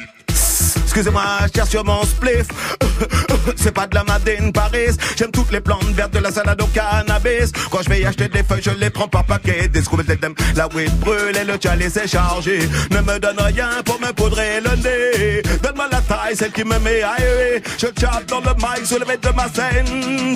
[0.96, 2.46] Excusez-moi, je cherche sur mon spliff.
[3.56, 4.96] C'est pas de la Madeleine Paris.
[5.14, 7.52] J'aime toutes les plantes vertes de la salade au cannabis.
[7.70, 9.68] Quand je vais acheter des feuilles, je les prends par paquet.
[9.68, 10.18] Des scoops, des
[10.54, 12.60] La weed brûle et le chalice est chargé.
[12.90, 15.42] Ne me donne rien pour me poudrer le nez.
[15.62, 17.62] Donne-moi la taille, celle qui me met aéré.
[17.76, 20.34] Je chatte dans le mic sur le de ma scène.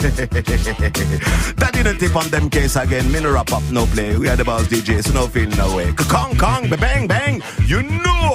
[1.58, 3.04] Daddy didn't tip on them case again.
[3.22, 4.16] Wrap up, no play.
[4.16, 5.92] We are the boss DJ, so no feel no way.
[6.08, 7.42] Kong, kong, bang, bang.
[7.66, 8.29] You know.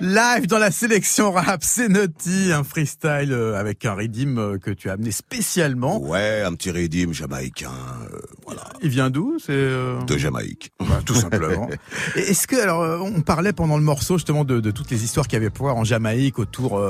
[0.00, 4.70] Live dans la sélection rap, c'est Nutty, un freestyle euh, avec un redeem euh, que
[4.70, 6.02] tu as amené spécialement.
[6.02, 7.70] Ouais, un petit redeem jamaïcain,
[8.12, 8.64] euh, voilà.
[8.82, 10.70] Il vient d'où C'est de Jamaïque.
[10.80, 11.70] Bah, tout simplement.
[12.14, 15.38] Est-ce que alors on parlait pendant le morceau justement de, de toutes les histoires qu'il
[15.38, 16.80] y avait pour voir en Jamaïque autour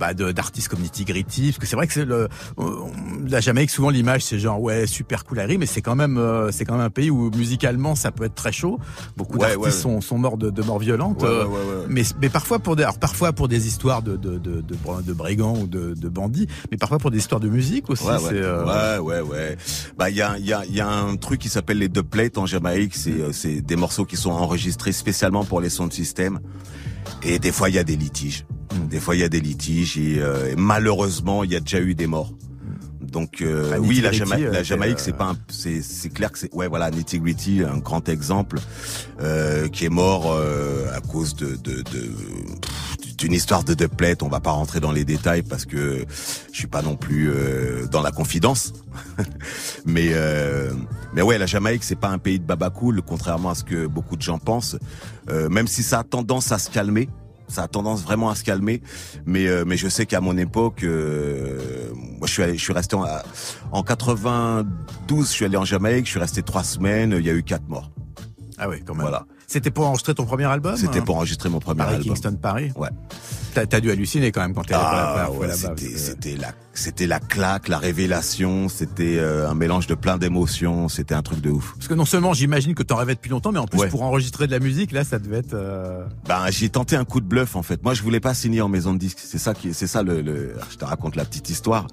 [0.00, 2.28] bah, d'artistes comme Nitty Gritty, parce que c'est vrai que c'est le
[3.28, 6.18] la Jamaïque souvent l'image c'est genre ouais super cool mais c'est quand même
[6.50, 8.78] c'est quand même un pays où musicalement ça peut être très chaud.
[9.16, 11.24] Beaucoup d'artistes sont, sont morts de, de mort violente.
[11.88, 15.58] mais mais parfois pour des, alors parfois pour des histoires de, de, de, de, brigands
[15.58, 18.04] ou de, de bandits, mais parfois pour des histoires de musique aussi.
[18.04, 19.56] Ouais, ouais, euh, ouais, ouais,
[19.96, 22.46] Bah, il y a, y, a, y a un truc qui s'appelle les dubplates en
[22.46, 22.94] Jamaïque.
[22.94, 26.38] C'est, euh, c'est des morceaux qui sont enregistrés spécialement pour les sons de système.
[27.24, 28.46] Et des fois, il y a des litiges.
[28.72, 28.86] Hmm.
[28.86, 31.96] Des fois, il y a des litiges et, euh, malheureusement, il y a déjà eu
[31.96, 32.32] des morts.
[33.10, 36.90] Donc euh, oui, la, la Jamaïque, c'est pas, c'est c'est clair que c'est, ouais, voilà,
[36.90, 38.58] Nitty Gritty, un grand exemple,
[39.20, 42.12] euh, qui est mort euh, à cause de, de, de
[43.18, 44.16] d'une histoire de duplet.
[44.22, 46.04] On va pas rentrer dans les détails parce que
[46.52, 48.72] je suis pas non plus euh, dans la confidence.
[49.86, 50.72] mais euh,
[51.12, 53.86] mais ouais, la Jamaïque c'est pas un pays de baba cool, contrairement à ce que
[53.86, 54.76] beaucoup de gens pensent.
[55.28, 57.08] Euh, même si ça a tendance à se calmer,
[57.48, 58.82] ça a tendance vraiment à se calmer.
[59.26, 63.04] Mais mais je sais qu'à mon époque, moi je suis allé, je suis resté en,
[63.72, 67.34] en 92, je suis allé en Jamaïque, je suis resté trois semaines, il y a
[67.34, 67.90] eu quatre morts.
[68.58, 69.02] Ah oui, quand même.
[69.02, 69.26] Voilà.
[69.50, 72.08] C'était pour enregistrer ton premier album C'était pour enregistrer mon premier Paris, album.
[72.08, 72.90] Kingston Paris Ouais.
[73.54, 75.74] T'as as dû halluciner quand même quand t'es ah, ouais, là-bas.
[75.96, 78.68] C'était la, c'était la claque, la révélation.
[78.68, 80.90] C'était euh, un mélange de plein d'émotions.
[80.90, 81.72] C'était un truc de ouf.
[81.76, 84.46] Parce que non seulement j'imagine que t'en rêvais depuis longtemps, mais en plus pour enregistrer
[84.46, 85.54] de la musique, là, ça devait être.
[85.54, 86.04] Euh...
[86.28, 87.82] Ben j'ai tenté un coup de bluff en fait.
[87.82, 89.18] Moi, je voulais pas signer en maison de disque.
[89.18, 91.86] C'est ça qui, c'est ça le, le, Je te raconte la petite histoire.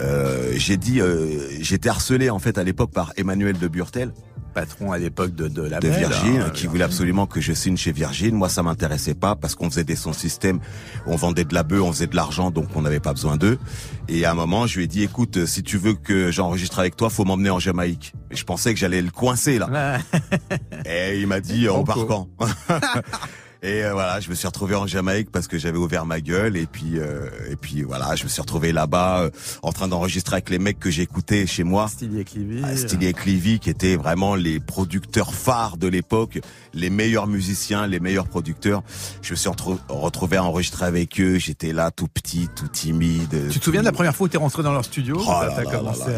[0.00, 4.12] Euh, j'ai dit, euh, j'étais harcelé en fait à l'époque par Emmanuel de Burtel
[4.50, 7.76] patron à l'époque de, de la de Virgin, hein, qui voulait absolument que je signe
[7.76, 8.34] chez Virgin.
[8.34, 10.60] Moi, ça m'intéressait pas parce qu'on faisait des sons système,
[11.06, 13.58] on vendait de la bœuf, on faisait de l'argent, donc on n'avait pas besoin d'eux.
[14.08, 16.96] Et à un moment, je lui ai dit, écoute, si tu veux que j'enregistre avec
[16.96, 18.12] toi, faut m'emmener en Jamaïque.
[18.30, 19.98] Et je pensais que j'allais le coincer là.
[20.84, 22.28] Et il m'a dit, on part quand
[23.62, 26.56] Et euh, voilà, je me suis retrouvé en Jamaïque parce que j'avais ouvert ma gueule
[26.56, 29.30] et puis euh, et puis voilà, je me suis retrouvé là-bas euh,
[29.62, 31.88] en train d'enregistrer avec les mecs que j'écoutais chez moi.
[31.88, 32.62] Stylé Clivy.
[32.64, 36.40] Ah, Clivy qui étaient vraiment les producteurs phares de l'époque,
[36.72, 38.82] les meilleurs musiciens, les meilleurs producteurs.
[39.20, 39.50] Je me suis
[39.88, 43.50] retrouvé à enregistrer avec eux, j'étais là tout petit, tout timide.
[43.50, 45.42] Tu te souviens de la première fois où tu es rentré dans leur studio oh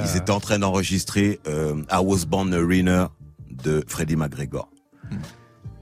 [0.04, 3.06] Ils étaient en train d'enregistrer I Was Born a Winner
[3.50, 4.68] de Freddie McGregor.
[5.10, 5.16] Hmm.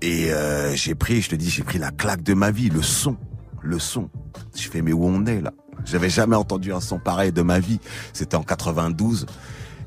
[0.02, 2.82] Et euh, j'ai pris, je te dis, j'ai pris la claque de ma vie, le
[2.82, 3.16] son,
[3.62, 4.08] le son.
[4.56, 5.52] Je fais mais où on est là?
[5.84, 7.80] J'avais jamais entendu un son pareil de ma vie.
[8.12, 9.26] C'était en 92.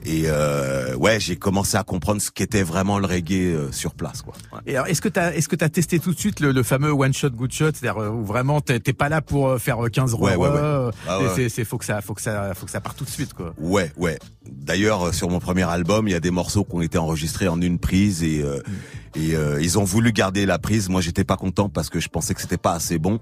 [0.05, 4.21] Et euh, ouais, j'ai commencé à comprendre ce qu'était vraiment le reggae euh, sur place,
[4.21, 4.33] quoi.
[4.65, 7.13] Et alors, est-ce que t'as, est-ce que t'as testé tout de suite le, fameux one
[7.13, 10.35] shot good shot, c'est-à-dire euh, où vraiment t'es, pas là pour euh, faire 15 ouais,
[10.35, 10.91] ouais, ouais.
[11.07, 13.09] Ah c'est, c'est, faut que ça, faut que ça, faut que ça parte tout de
[13.09, 13.53] suite, quoi.
[13.57, 14.19] Ouais, ouais.
[14.49, 17.61] D'ailleurs, sur mon premier album, il y a des morceaux qui ont été enregistrés en
[17.61, 19.19] une prise et mm.
[19.19, 20.89] et ils ont voulu garder la prise.
[20.89, 23.19] Moi, j'étais pas content parce que je pensais que c'était pas assez bon.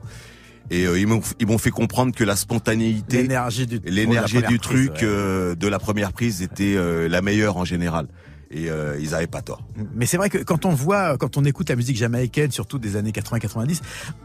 [0.70, 4.60] Et euh, ils m'ont ils m'ont fait comprendre que la spontanéité, l'énergie du, l'énergie du
[4.60, 8.08] truc euh, de la première prise était euh, la meilleure en général.
[8.54, 8.68] Et
[9.00, 9.62] ils avaient pas tort.
[9.96, 12.98] Mais c'est vrai que quand on voit, quand on écoute la musique jamaïcaine, surtout des
[12.98, 13.80] années 80-90,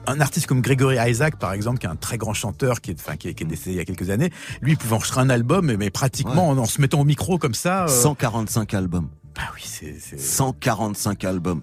[0.08, 2.98] un artiste comme Gregory Isaac, par exemple, qui est un très grand chanteur, qui est,
[2.98, 5.72] enfin, qui est, décédé il y a quelques années, lui, il pouvait enregistrer un album,
[5.78, 7.86] mais, pratiquement en, se mettant au micro comme ça.
[7.86, 9.10] 145 albums.
[9.36, 11.62] Bah oui, c'est 145 albums.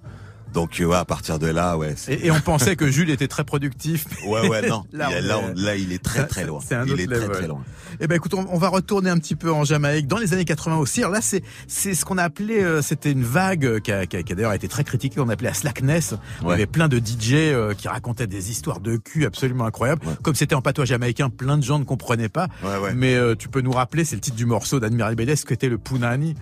[0.53, 1.95] Donc ouais, à partir de là, ouais.
[2.07, 4.05] Et, et, on pensait que Jules était très productif.
[4.27, 4.83] Ouais, ouais, non.
[4.93, 5.09] là,
[5.55, 6.59] là, il est très très loin.
[6.65, 7.63] C'est un il est très très loin.
[7.99, 10.77] Eh ben écoute, on, va retourner un petit peu en Jamaïque dans les années 80
[10.77, 11.01] aussi.
[11.01, 14.17] Alors là, c'est c'est ce qu'on a appelé, euh, c'était une vague qui a, qui
[14.17, 15.19] a, qui a d'ailleurs été très critiquée.
[15.19, 16.15] On appelait la slackness.
[16.41, 20.01] Il y avait plein de DJ euh, qui racontaient des histoires de cul absolument incroyables.
[20.21, 22.47] Comme c'était en patois jamaïcain, plein de gens ne comprenaient pas.
[22.95, 25.69] Mais euh, tu peux nous rappeler, c'est le titre du morceau d'Admiral Bédès, ce qu'était
[25.69, 26.35] le Punani.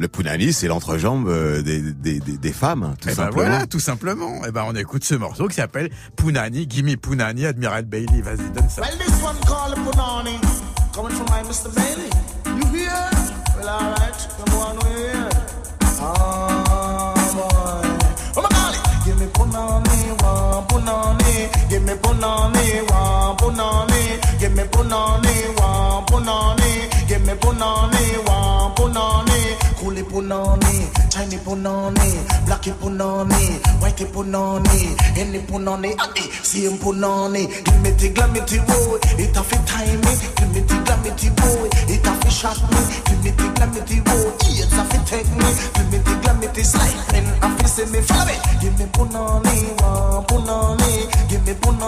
[0.00, 3.48] Le punani, c'est l'entrejambe euh, des, des, des, des, femmes, tout et eh ben simplement.
[3.50, 4.36] voilà, tout simplement.
[4.36, 8.22] Et eh ben on écoute ce morceau qui s'appelle Punani, Gimme Punani, Admiral Bailey.
[8.22, 8.80] Vas-y, donne ça.
[8.80, 10.40] Well, this one called Punani,
[10.94, 11.68] coming from my Mr.
[11.74, 12.08] Bailey.
[12.46, 12.90] You hear?
[13.58, 15.28] Well, alright, come on, we hear.
[16.00, 16.49] Ah,
[21.90, 24.38] me Punani, one Punani.
[24.40, 27.08] Give me Punani, one Punani.
[27.08, 29.56] Give me Punani, one Punani.
[29.80, 32.08] Coolie punani, Chinese punani,
[32.44, 37.46] Blackie punani, Whitey punani, any punani, adi, same punani.
[37.64, 40.12] Give me the glamity boy, it a fit time me.
[40.36, 42.80] Give me the glamity boy, it a fit shot me.
[43.08, 45.48] Give me the glamity boy, ears a fit take me.
[45.72, 48.36] Give me the glamity slide, men a fit see me follow me.
[48.60, 51.79] Give me punani, wa punani, give me punani.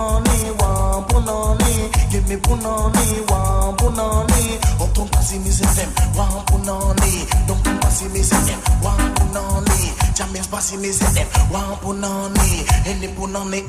[2.32, 4.58] Me punani, wa punani.
[4.80, 6.16] Oh, don't pass me say them, eh.
[6.16, 7.46] wa punani.
[7.46, 8.84] Don't pass me say them, eh.
[8.84, 10.14] wa punani.
[10.14, 11.52] Jamaica pass me say them, eh.
[11.52, 12.64] wa punani.
[12.86, 13.60] Any punani,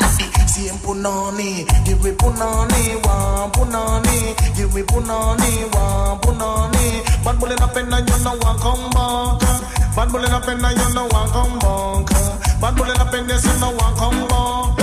[0.48, 1.66] same punani.
[1.86, 4.36] Give me punani, wa punani.
[4.56, 7.04] Give me punani, wa punani.
[7.24, 9.96] Bad bullet up and you know one come back.
[9.96, 12.62] Bad bullet up and you know one come back.
[12.62, 14.83] Bad bullet up and you know one come back.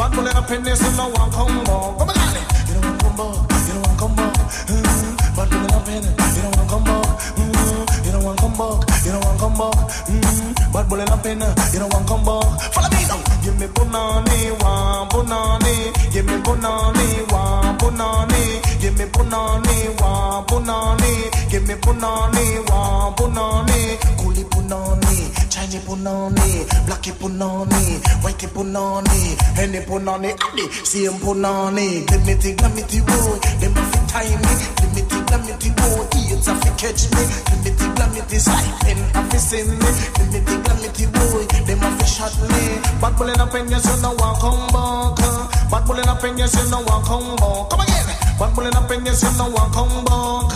[0.00, 1.98] Bad bullet up and you know one come back.
[2.00, 2.46] Come on, darling.
[2.68, 3.36] You don't want come back.
[3.68, 4.32] You don't want come back.
[4.64, 5.36] Mm.
[5.36, 7.04] Bad bullet up and you don't want come back.
[7.36, 8.06] Mm.
[8.06, 8.80] You don't want come back.
[9.04, 9.76] You don't want come back.
[10.08, 10.72] Mm.
[10.72, 12.48] Bad bullet up and you don't want come back.
[12.72, 13.20] Follow me now.
[13.44, 15.92] Give me punani, wa punani.
[16.12, 18.40] Give me punani, wa punani.
[18.80, 21.12] Give me punani, wa punani.
[21.50, 23.98] Give me punani, wa punani.
[24.16, 25.28] Kuli punani,
[25.70, 32.06] Chinese punani, blacky punani, whitey punani, any punani, adi, same punani.
[32.10, 34.52] Give me the glamity boy, them a fit time me.
[34.82, 37.22] Give me the glamity boy, eats a fit catch me.
[37.46, 39.90] Give me the glamity side, pen a fit send me.
[40.18, 42.62] Give me the glamity boy, them a fit shot me.
[42.98, 45.22] Bad bullet up in your son, no one come back.
[45.70, 47.70] Bad bullet up in your son, no one come back.
[47.70, 48.10] Come again.
[48.42, 50.50] Bad bullet up in your son, no one come back.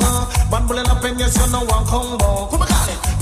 [0.50, 2.50] Bad bullet up in your son, no one come back.
[2.50, 3.13] Come again.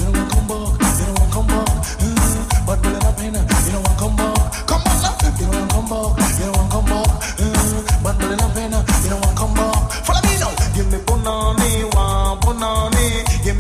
[5.83, 6.22] You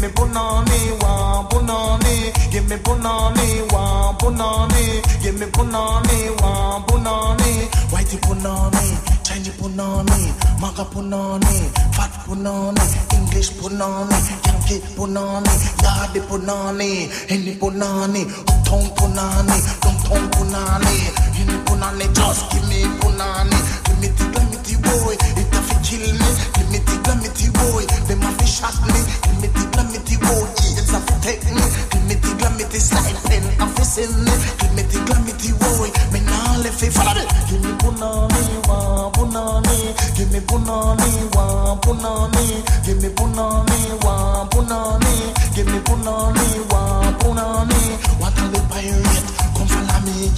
[0.03, 2.32] me punani, wa punani.
[2.50, 5.03] Give me punani, wa punani.
[5.22, 7.68] Give me punani, wa punani.
[7.92, 8.84] Whitey punani,
[9.22, 11.55] Chinese punani, Maga punani,
[11.94, 12.84] Fat punani,
[13.14, 15.53] English punani, Yankee punani,
[15.84, 20.94] Yadi punani, Any punani, Uptown punani, Downtown punani,
[21.38, 24.09] Any punani, just give me punani, give me
[24.66, 28.47] the boy, it a fi kill me, give me the glamity boy, them a fi
[28.47, 30.47] shot me, give me the glamity boy,
[30.78, 34.33] it's a fi take me, give me the glamity slide pen, a fi send me,
[34.59, 39.11] give me the glamity boy, me nah left it, follow me, give me punani, wa
[39.11, 45.12] punani, give me punani, wa punani, give me punani, wa punani,
[45.55, 47.80] give me punani, wa punani,
[48.20, 49.51] what a little pirate, come
[49.87, 50.28] follow me,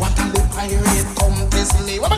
[0.00, 2.10] what a pirate, come test me, what.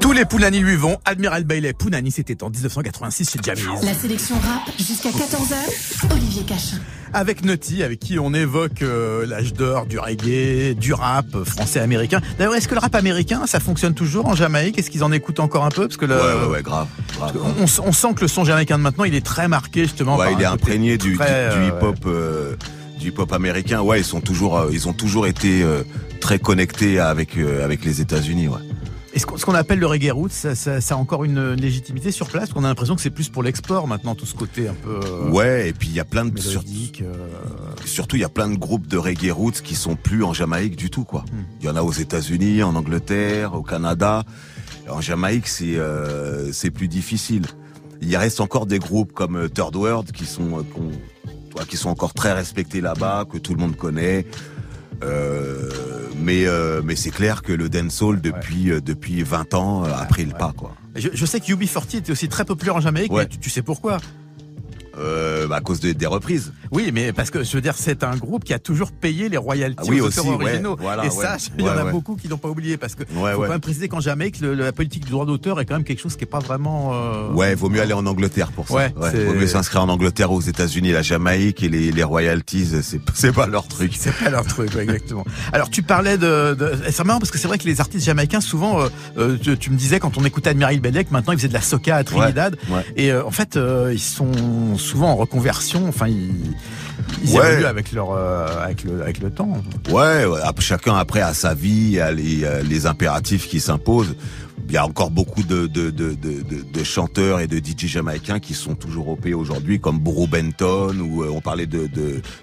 [0.00, 0.98] Tous les Punani lui vont.
[1.04, 3.62] Admiral Bailey, Punani, c'était en 1986 chez Jamie.
[3.82, 6.76] La sélection rap jusqu'à 14h, Olivier Cachin.
[7.14, 12.20] Avec Naughty, avec qui on évoque euh, l'âge d'or du reggae, du rap français-américain.
[12.38, 14.78] D'ailleurs, est-ce que le rap américain, ça fonctionne toujours en Jamaïque?
[14.78, 15.86] Est-ce qu'ils en écoutent encore un peu?
[15.88, 16.88] Parce que le, Ouais, ouais, ouais, grave.
[17.16, 17.32] grave.
[17.58, 20.16] on, on sent que le son jamaïcain de maintenant, il est très marqué justement.
[20.16, 22.56] Ouais, par il est imprégné du, du, très, du euh, hip-hop, euh,
[22.98, 23.80] du hip-hop américain.
[23.82, 25.82] Ouais, ils sont toujours, euh, ils ont toujours été euh,
[26.20, 28.48] très connectés avec euh, avec les États-Unis.
[28.48, 28.58] Ouais.
[29.14, 32.10] Est-ce qu'on- ce qu'on appelle le reggae roots, ça, ça- ça a encore une légitimité
[32.10, 32.52] sur place?
[32.52, 35.30] Qu'on a l'impression que c'est plus pour l'export maintenant, tout ce côté un peu euh,
[35.30, 36.62] Ouais, et puis il y a plein de sur-
[37.86, 40.76] surtout il y a plein de groupes de reggae roots qui sont plus en Jamaïque
[40.76, 41.24] du tout quoi.
[41.32, 41.44] Hmm.
[41.60, 44.24] Il y en a aux États-Unis, en Angleterre, au Canada.
[44.90, 45.76] En Jamaïque, c'est
[46.52, 47.46] c'est plus difficile.
[48.02, 50.62] Il y reste encore des groupes comme Third World qui sont
[51.64, 54.26] qui sont encore très respectés là-bas, que tout le monde connaît.
[55.04, 55.70] Euh,
[56.18, 60.24] mais euh, mais c'est clair que le dancehall depuis euh, depuis 20 ans a pris
[60.24, 60.74] le pas quoi.
[60.94, 63.24] Je, je sais que UB40 était aussi très populaire en Jamaïque, Ouais.
[63.24, 63.98] mais tu, tu sais pourquoi
[64.98, 66.52] Euh, bah, à cause de- des reprises.
[66.70, 69.36] Oui, mais parce que je veux dire, c'est un groupe qui a toujours payé les
[69.36, 70.76] royalties Ah oui, aux auteurs ouais, originaux.
[70.80, 71.14] voilà, et ouais.
[71.22, 71.90] ça, il y en Ouais, a ouais.
[71.92, 73.46] beaucoup qui n'ont pas oublié parce que Ouais, faut ouais.
[73.46, 76.00] quand même préciser qu'en Jamaïque, le- la politique du droit d'auteur est quand même quelque
[76.00, 76.92] chose qui est pas vraiment.
[76.94, 78.74] euh, Ouais, vaut mieux aller en Angleterre pour ça.
[78.74, 83.00] Ouais, vaut mieux s'inscrire en Angleterre, aux États-Unis, la Jamaïque et les, les royalties, c'est
[83.14, 83.92] c'est pas leur truc.
[83.98, 85.24] C'est pas leur truc, ouais, exactement.
[85.52, 86.72] Alors tu parlais de, de...
[86.90, 88.88] c'est marrant parce que c'est vrai que les artistes jamaïcains souvent, euh,
[89.18, 91.60] euh, tu, tu me disais quand on écoutait Admiral Belek, maintenant ils faisaient de la
[91.60, 92.84] soca à Trinidad, Ouais, ouais.
[92.96, 96.54] et euh, en fait euh, ils sont souvent en reconversion, enfin ils,
[97.24, 97.52] ils Ouais.
[97.52, 99.52] évoluent avec leur, euh, avec le, avec le temps.
[99.90, 100.24] Ouais,
[100.60, 104.14] chacun après a sa vie, a les, euh, les impératifs qui s'imposent.
[104.68, 107.86] Il y a encore beaucoup de, de, de, de, de- de chanteurs et de DJ
[107.86, 111.88] jamaïcains qui sont toujours OP aujourd'hui, comme Bro Benton, ou euh, on parlait de,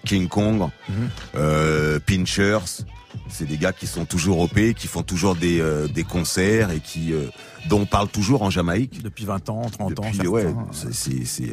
[0.05, 0.95] King Kong, Mhm.
[1.35, 2.85] euh, Pinchers.
[3.29, 6.79] C'est des gars qui sont toujours OP, qui font toujours des, euh, des concerts et
[6.79, 7.13] qui
[7.69, 9.01] dont on parle toujours en Jamaïque.
[9.03, 10.29] Depuis 20 ans, 30 ans, Depuis, certains.
[10.29, 10.45] ouais,
[11.25, 11.43] c'est,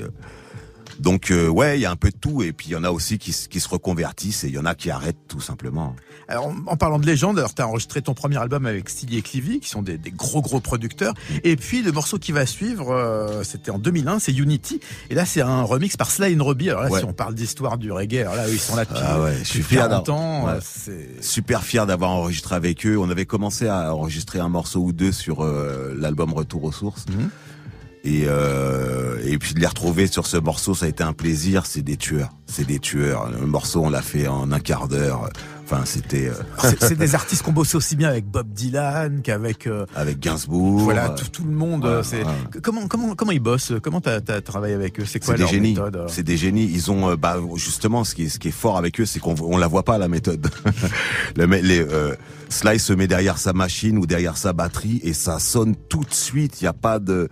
[1.01, 2.85] Donc euh, ouais, il y a un peu de tout et puis il y en
[2.85, 5.97] a aussi qui, qui se reconvertissent et il y en a qui arrêtent tout simplement.
[6.29, 9.23] Alors, en, en parlant de légende, alors t'as enregistré ton premier album avec Stilly et
[9.23, 11.15] Clivy, qui sont des, des gros gros producteurs.
[11.43, 14.81] Et puis le morceau qui va suivre, euh, c'était en 2001, c'est Unity.
[15.09, 16.71] Et là, c'est un remix par Sly and Robbie.
[16.71, 17.01] Alors là, Ouais.
[17.01, 19.35] si on parle d'histoire du reggae, alors là, eux, ils sont là depuis, Ah ouais,
[19.41, 20.47] je suis fier 40 d'avoir- ans.
[20.47, 20.59] ouais.
[20.63, 22.97] c'est Super fier d'avoir enregistré avec eux.
[22.99, 27.07] On avait commencé à enregistrer un morceau ou deux sur euh, l'album Retour aux sources.
[27.09, 27.31] Mhm.
[28.03, 31.67] Et, euh, et puis de les retrouver sur ce morceau, ça a été un plaisir.
[31.67, 33.31] C'est des tueurs, c'est des tueurs.
[33.31, 35.29] Le morceau, on l'a fait en un quart d'heure.
[35.71, 36.35] Enfin, c'était euh,
[36.81, 40.81] c'est- des artistes qui ont bossé aussi bien avec Bob Dylan qu'avec euh, avec Gainsbourg.
[40.81, 41.85] voilà euh, tout, tout le monde.
[41.85, 42.61] ouais, c'est ouais.
[42.63, 45.43] comment comment comment ils bossent Comment t'as as travaillé avec eux C'est quoi C'est des
[45.43, 45.69] leur génies.
[45.71, 46.65] méthode euh C'est des génies.
[46.65, 49.21] Ils ont, euh, bah, justement, ce qui est, ce qui est fort avec eux, c'est
[49.21, 50.49] qu'on on la voit pas la méthode.
[51.37, 52.15] Le mec- les, euh,
[52.49, 56.13] Sly se met derrière sa machine ou derrière sa batterie et ça sonne tout de
[56.13, 56.61] suite.
[56.61, 57.29] Il y a pas de.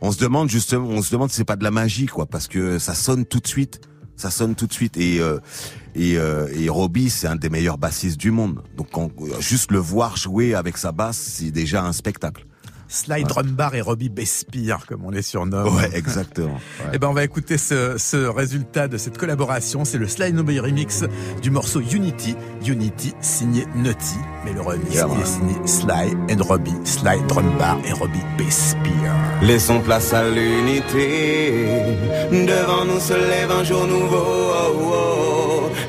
[0.00, 2.48] On se demande justement, on se demande si c'est pas de la magie, quoi, parce
[2.48, 3.80] que ça sonne tout de suite.
[4.16, 5.38] Ça sonne tout de suite et euh,
[5.94, 8.62] et, euh, et Robbie c'est un des meilleurs bassistes du monde.
[8.76, 12.46] Donc quand- juste le voir jouer avec sa basse, c'est déjà un spectacle.
[12.88, 15.74] Sly Drumbar et Robbie Bespire, comme on les surnomme.
[15.76, 16.48] Ouais, exactement.
[16.52, 16.90] Ouais.
[16.92, 19.86] Eh ben, on va écouter ce, ce résultat de cette collaboration.
[19.86, 21.02] C'est le Sly Nobody remix
[21.40, 22.34] du morceau Unity.
[22.66, 24.18] Unity signé Nutty.
[24.44, 26.74] Mais le remix, Yeah, est signé Sly and Robbie.
[26.84, 29.14] Sly Drumbar et Robbie Bespire.
[29.40, 31.64] Laissons place à l'unité.
[32.30, 34.16] Devant nous se lève un jour nouveau.
[34.22, 35.41] oh, oh.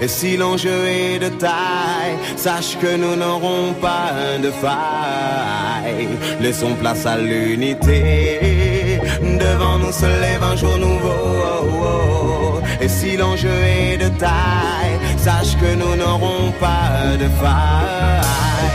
[0.04, 6.10] Et si l'enjeu est de taille, sache que nous n'aurons pas de faille.
[6.41, 8.99] Laissons place à l'unité.
[9.22, 12.60] Devant nous se lève un jour nouveau.
[12.82, 18.74] Et si l'enjeu est de taille, sache que nous n'aurons pas de faille.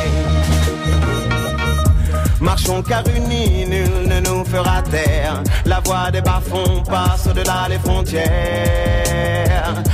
[2.49, 5.43] Marchons car unis, nul ne nous fera taire.
[5.67, 8.25] La voix des bas-fonds passe au-delà des frontières.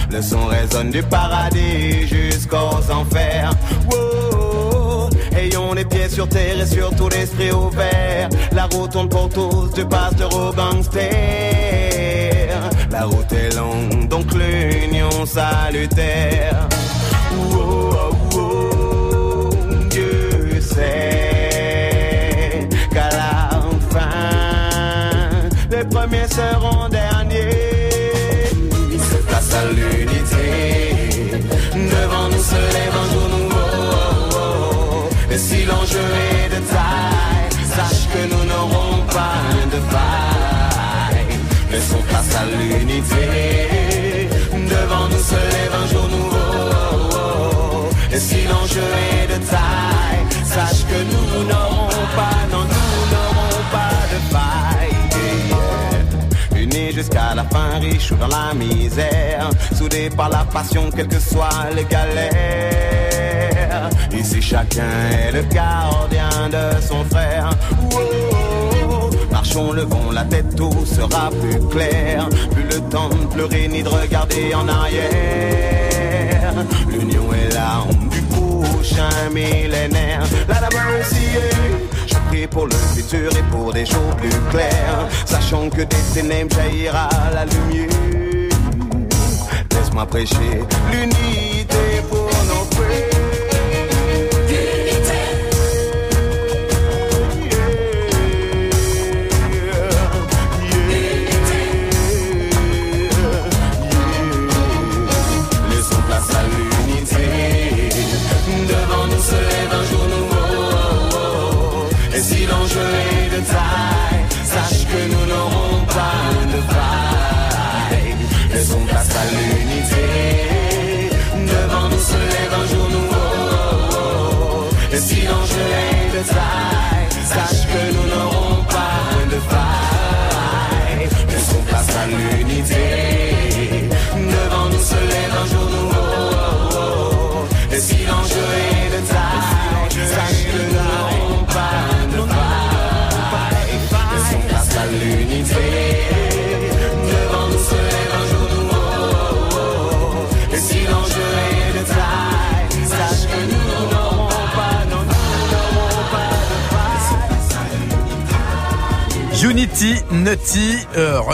[0.09, 3.51] Le son résonne du paradis jusqu'aux enfers.
[3.91, 5.11] Wow.
[5.37, 8.29] Ayons les pieds sur terre et surtout l'esprit ouvert.
[8.53, 11.11] La route tourne pour tous, du pasteur au gangster.
[12.89, 16.69] La route est longue, donc l'union salutaire.
[26.15, 27.51] Premiers seront derniers.
[29.29, 31.41] Face à l'unité,
[31.75, 35.09] devant nous se lève un jour nouveau.
[35.31, 39.43] Et si l'enjeu est de taille, sache que nous n'aurons pas
[39.73, 41.39] de faille.
[41.71, 47.89] Laissons place à l'unité, devant nous se lève un jour nouveau.
[48.13, 48.87] Et si l'enjeu
[49.23, 49.84] est de taille,
[57.05, 61.69] jusqu'à la fin, riches ou dans la misère, soudés par la passion, quelles que soient
[61.75, 62.31] les galères.
[64.13, 67.51] Ici chacun est le gardien de son frère.
[67.93, 69.11] Wow.
[69.31, 72.29] Marchons, levons la tête, tout sera plus clair.
[72.53, 76.55] Plus le temps de pleurer ni de regarder en arrière.
[76.89, 80.23] L'union est l'arme du prochain millénaire.
[80.49, 81.27] La mercy,
[82.07, 85.09] je prie pour le futur et pour des jours plus clairs.
[85.25, 87.89] Sachant que des ténèbres jaillira la lumière.
[89.71, 93.14] Laisse-moi prêcher l'unité pour nos frères.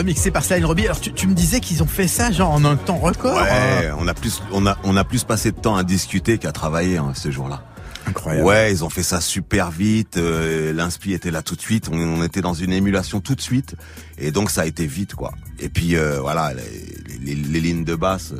[0.00, 0.86] Remixé par Sly Robbie.
[0.86, 3.36] Alors tu, tu me disais qu'ils ont fait ça genre en un temps record.
[3.36, 6.52] Ouais, on a plus, on a, on a plus passé de temps à discuter qu'à
[6.52, 7.62] travailler hein, ce jour-là.
[8.06, 8.46] Incroyable.
[8.46, 10.16] Ouais, ils ont fait ça super vite.
[10.16, 11.90] Euh, L'inspi était là tout de suite.
[11.92, 13.76] On, on, était dans une émulation tout de suite,
[14.16, 15.34] et donc ça a été vite, quoi.
[15.58, 18.32] Et puis euh, voilà, les, les, les, lignes de basse,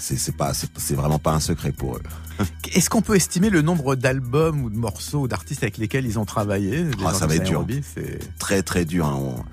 [0.00, 2.02] c'est pas, c'est vraiment pas un secret pour eux.
[2.74, 6.24] Est-ce qu'on peut estimer le nombre d'albums ou de morceaux d'artistes avec lesquels ils ont
[6.24, 6.86] travaillé?
[7.04, 7.66] Ah, Ça va être dur.
[8.38, 9.04] Très très dur.
[9.04, 9.18] Hein.
[9.20, 9.44] On,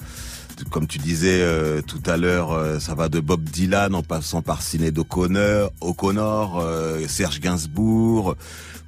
[0.69, 4.41] comme tu disais euh, tout à l'heure, euh, ça va de Bob Dylan en passant
[4.41, 8.35] par Sinéad O'Connor, O'Connor euh, Serge Gainsbourg,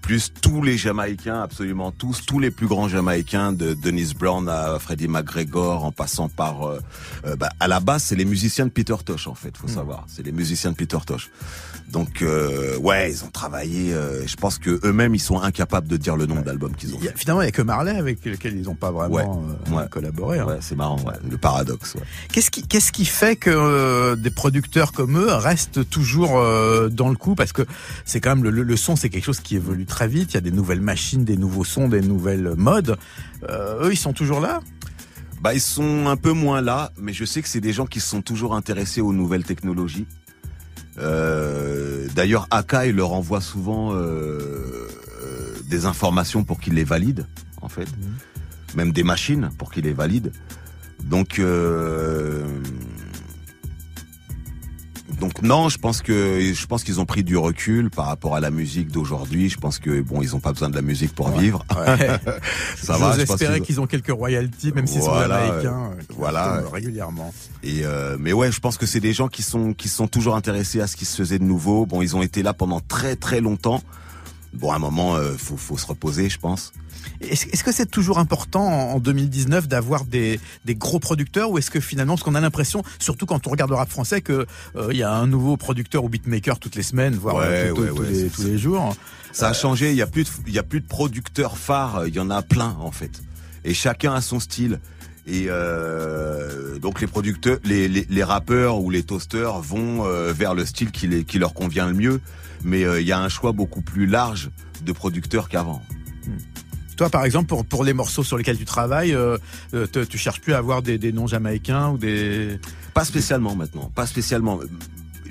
[0.04, 4.78] plus tous les Jamaïcains, absolument tous, tous les plus grands Jamaïcains, de Dennis Brown à
[4.78, 6.80] Freddie McGregor, en passant par, euh,
[7.26, 9.76] euh, bah, à la base, c'est les musiciens de Peter Tosh en fait, faut hmm.
[9.76, 11.32] savoir, c'est les musiciens de Peter Tosh.
[11.90, 13.94] Donc euh, ouais, ils ont travaillé.
[14.26, 17.00] je pense que eux-mêmes, ils sont incapables de dire le nombre d'albums qu'ils ont.
[17.00, 17.14] fait.
[17.16, 19.42] finalement, il n'y a que Marley avec lequel ils n'ont pas vraiment
[19.90, 20.40] collaboré.
[20.40, 20.46] Hein.
[20.46, 20.98] Ouais, c'est marrant,
[21.30, 21.96] le paradoxe.
[22.32, 26.34] Qu'est-ce qui, qu'est-ce qui fait que des producteurs comme eux restent toujours
[26.92, 27.36] dans le coup?
[27.36, 27.62] Parce que
[28.04, 30.32] c'est quand même le, le son, c'est quelque chose qui évolue très vite.
[30.32, 32.98] Il y a des nouvelles machines, des nouveaux sons, des nouvelles modes.
[33.48, 34.60] Euh, eux, ils sont toujours là?
[35.40, 38.00] Bah, ils sont un peu moins là, mais je sais que c'est des gens qui
[38.00, 40.08] sont toujours intéressés aux nouvelles technologies.
[40.98, 44.88] Euh, D'ailleurs, Akai leur envoie souvent euh,
[45.70, 47.28] des informations pour qu'ils les valident,
[47.62, 47.86] en fait.
[47.86, 48.14] Mhm.
[48.76, 50.32] Même des machines pour qu'ils les valident.
[51.04, 52.48] Donc, euh,
[55.24, 58.42] donc non, je pense que je pense qu'ils ont pris du recul par rapport à
[58.42, 59.48] la musique d'aujourd'hui.
[59.48, 61.66] Je pense que bon, ils ont pas besoin de la musique pour vivre.
[62.76, 63.18] ça va.
[63.18, 67.34] J'espérais qu'ils ont quelques royalties, même s'ils sont américains, euh, voilà, régulièrement.
[67.64, 70.36] Et euh, mais ouais, je pense que c'est des gens qui sont qui sont toujours
[70.36, 71.86] intéressés à ce qui se faisait de nouveau.
[71.86, 73.82] Bon, ils ont été là pendant très très longtemps.
[74.52, 76.74] Bon, à un moment, euh, faut faut se reposer, je pense.
[77.22, 80.40] Est-ce que c'est toujours important en 2019 d'avoir des,
[80.70, 83.78] gros producteurs ou est-ce que finalement, parce qu'on a l'impression, surtout quand on regarde le
[83.78, 84.46] rap français, que
[84.76, 88.58] euh, y a un nouveau producteur ou beatmaker toutes les semaines, voire euh, tous, les,
[88.58, 88.96] jours.
[89.32, 89.92] Ça a changé.
[89.92, 92.08] Il y a plus de, y a plus de producteurs phares.
[92.08, 93.22] Il y en a plein en fait,
[93.64, 94.80] et chacun a son style.
[95.26, 100.92] Et euh, donc les producteurs, les, les, rappeurs ou les toasters vont vers le style
[100.92, 102.22] qui, les, qui leur convient le mieux.
[102.66, 104.50] Mais il y a un choix beaucoup plus large
[104.86, 105.82] de producteurs qu'avant.
[106.96, 109.38] Toi, par exemple, pour, les morceaux sur lesquels tu travailles, euh,
[109.74, 112.60] euh tu cherches plus à avoir des, des noms jamaïcains ou des...
[112.94, 114.60] Pas spécialement maintenant, pas spécialement.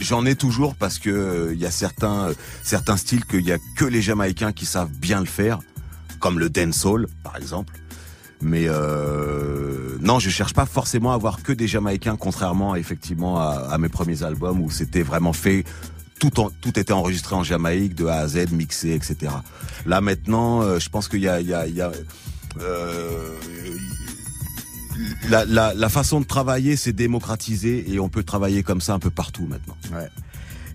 [0.00, 3.84] J'en ai toujours parce que il euh, y a certains styles qu'il y a que
[3.84, 5.60] les Jamaïcains qui savent bien le faire,
[6.18, 7.74] comme le dancehall par exemple.
[8.40, 8.66] Mais
[10.00, 14.24] non, je cherche pas forcément à avoir que des Jamaïcains, contrairement effectivement à mes premiers
[14.24, 15.64] albums où c'était vraiment fait
[16.30, 19.32] tout, était enregistré en Jamaïque de A à Z, mixé, etc.
[19.86, 21.92] Là maintenant, euh, je pense qu'il y a, il y a,
[22.60, 23.36] euh,
[25.28, 29.46] la, façon de travailler s'est démocratisée et on peut travailler comme ça un peu partout
[29.46, 29.76] maintenant.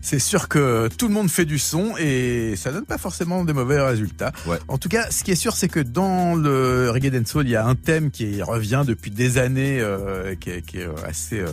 [0.01, 3.53] C'est sûr que tout le monde fait du son et ça donne pas forcément des
[3.53, 4.31] mauvais résultats.
[4.67, 7.55] En tout cas, ce qui est sûr, c'est que dans le reggae dancehall, il y
[7.55, 11.51] a un thème qui revient depuis des années, euh, qui, est, qui, est, assez euh,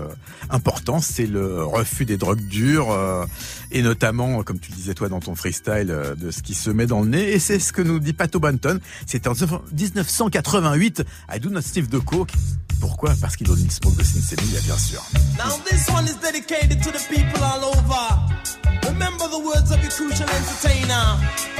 [0.51, 3.25] important, c'est le refus des drogues dures euh,
[3.71, 6.71] et notamment, comme tu le disais toi dans ton freestyle, euh, de ce qui se
[6.71, 7.33] met dans le nez.
[7.33, 8.79] Et c'est ce que nous dit Pato Banton.
[9.07, 11.05] C'était en 1988.
[11.33, 12.31] I do not the coke.
[12.85, 13.15] Pourquoi?
[13.19, 15.03] Parce qu'il donne smoke de Sinsemilla, bien sûr.
[15.39, 18.84] Now this one is dedicated to the people all over.
[18.87, 21.05] Remember the words of your crucial entertainer.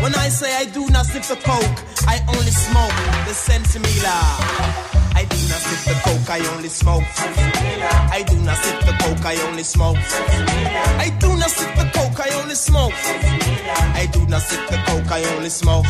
[0.01, 2.97] When I say I do not sip the coke, I only smoke
[3.27, 4.85] the sensimilla.
[5.17, 7.05] I do not sip the coke, I only smoke.
[8.13, 9.97] I do not sip the coke, I only smoke.
[9.97, 12.93] I do not sip the coke, I only smoke.
[12.95, 15.87] I do not sip the coke, I only smoke.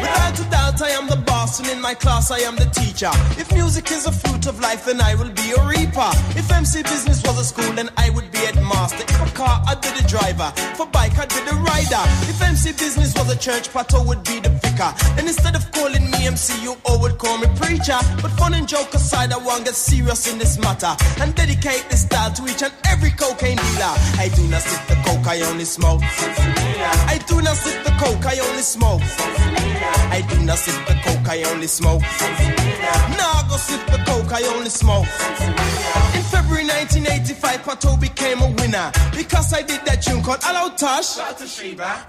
[0.00, 3.10] Without a doubt, I am the boss, and in my class, I am the teacher.
[3.38, 6.10] If music is a fruit of life, then I will be a reaper.
[6.34, 9.04] If MC business was a school, then I would be headmaster.
[9.04, 10.52] If a car, I'd be the driver.
[10.76, 12.02] For bike, I'd be the rider.
[12.28, 14.92] If MC business was a church, Pato would be the vicar.
[15.16, 17.98] And instead of calling me MC, you all would call me preacher.
[18.22, 21.86] But fun and joke aside, I want to get serious in this matter and dedicate
[21.90, 23.94] this style to each and every cocaine dealer.
[24.20, 26.02] I do not sip the coke, I only smoke.
[26.02, 29.02] I do not sip the coke, I only smoke.
[30.12, 32.02] I do not sip the coke, I only smoke.
[33.16, 35.06] Nah, go sip the coke, I only smoke.
[36.14, 38.40] In February 1985, Pato became
[38.76, 41.16] winner because I did that tune called Hello Tosh.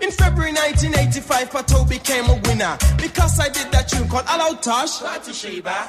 [0.01, 5.01] In February 1985, Pato became a winner because I did that tune called Hello Tosh.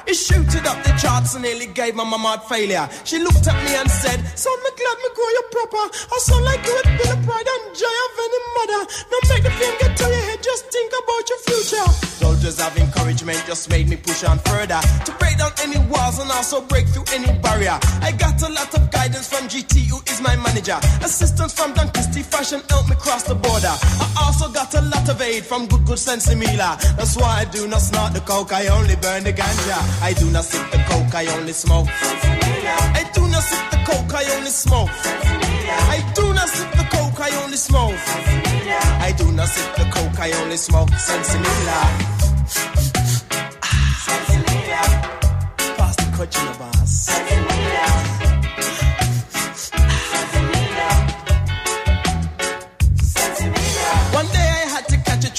[0.07, 2.87] It shooted up the charts and nearly gave my mama a failure.
[3.03, 5.83] She looked at me and said, Son, me glad me grow you proper.
[5.91, 8.81] I sound like you with Bill Pride and joy of any mother.
[9.11, 11.87] Now make the film get to your head, just think about your future.
[12.23, 16.19] Soldiers have encouraged Management just made me push on further to break down any walls
[16.19, 17.77] and also break through any barrier.
[18.01, 20.68] I got a lot of guidance from GT, who is my manager.
[20.77, 23.73] Assistance from Don Fashion helped me cross the border.
[23.73, 26.77] I also got a lot of aid from Good Good Sense Mila.
[26.95, 29.79] That's why I do not snort the coke, I only burn the ganja.
[30.01, 31.87] I do not sip the coke, I only smoke.
[31.89, 34.89] I do not sip the coke, I only smoke.
[34.93, 37.95] I do not sip the coke, I only smoke.
[39.07, 40.89] I do not sip the coke, I only smoke.
[40.89, 41.79] Sensimilla.
[45.77, 47.58] Pass the coach in the boss.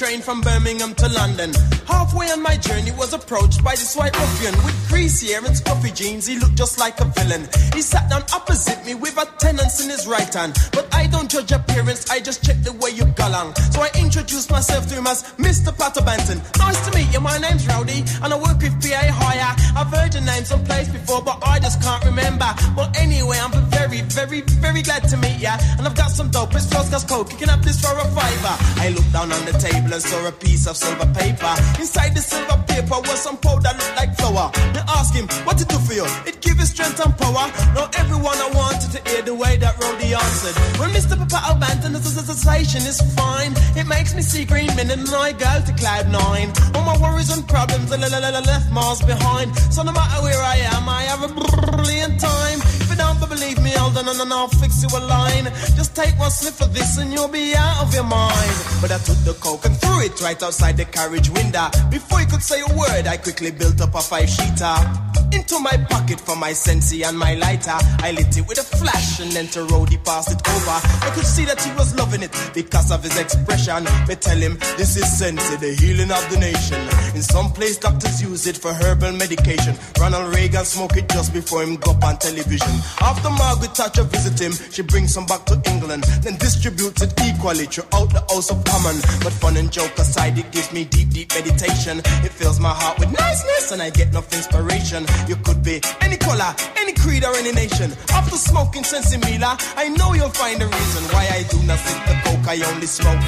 [0.01, 1.53] Train from Birmingham to London.
[1.87, 5.95] Halfway on my journey was approached by this white ruffian with greasy hair and scruffy
[5.95, 6.27] jeans.
[6.27, 7.47] He looked just like a villain.
[7.75, 10.57] He sat down opposite me with a tenance in his right hand.
[10.73, 13.57] But I don't judge appearance, I just check the way you go along.
[13.73, 15.77] So I introduced myself to him as Mr.
[15.77, 16.41] Potter Benton.
[16.57, 19.53] Nice to meet you, my name's Rowdy, and I work with PA Hire.
[19.77, 22.49] I've heard your name someplace before, but I just can't remember.
[22.75, 25.59] Well, anyway, I'm very, very, very glad to meet ya.
[25.77, 27.33] And I've got some dope, it's Frostgas Coke.
[27.33, 28.55] You can have this for a fiver.
[28.81, 31.53] I looked down on the table and saw a piece of silver paper.
[31.79, 34.51] Inside the silver paper was some powder looked like flour.
[34.73, 36.07] They asked him, what it do for you?
[36.27, 37.51] It give you strength and power.
[37.75, 40.57] Now everyone I wanted to hear the way that Rowdy answered.
[40.79, 41.19] When Mr.
[41.19, 43.53] Papa O'Banton, the sensation is fine.
[43.75, 46.53] It makes me see green men and I go to cloud nine.
[46.75, 49.57] All my worries and problems are left miles behind.
[49.75, 52.59] So no matter where I am, I have a brilliant time.
[52.83, 55.45] If you don't believe me, hold on and I'll fix you a line.
[55.79, 58.55] Just take one sniff of this and you'll be out of your mind.
[58.81, 61.69] But I took the coke and threw it right outside the carriage window.
[61.91, 65.10] Before he could say a word, I quickly built up a five sheeter.
[65.33, 67.79] Into my pocket for my sensi and my lighter.
[68.03, 70.79] I lit it with a flash and then to Rody passed it over.
[71.07, 73.85] I could see that he was loving it because of his expression.
[74.09, 76.81] Me tell him this is sensi, the healing of the nation.
[77.15, 79.77] In some place doctors use it for herbal medication.
[80.01, 82.75] Ronald Reagan smoked it just before him go up on television.
[83.01, 87.67] After Margaret Thatcher visit him, she brings him back to England, then distributes it equally
[87.67, 89.03] throughout the House of Commons.
[89.23, 91.99] But fun and joke aside, it gives me deep, deep meditation.
[92.25, 95.05] It fills my heart with niceness and I get enough inspiration.
[95.29, 97.93] You could be any color, any creed or any nation.
[98.13, 102.15] After smoking Sensimilla, I know you'll find a reason why I do not sip the
[102.25, 103.19] coke, I only smoke.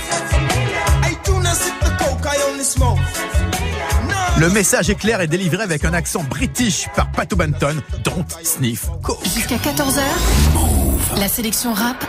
[1.03, 2.99] I do not sip the coke, I only smoke.
[4.39, 7.77] Le message est clair et délivré avec un accent british par Pato Banton.
[8.03, 9.23] Don't sniff coke.
[9.35, 10.01] Jusqu'à 14h,
[11.19, 12.03] la sélection rap,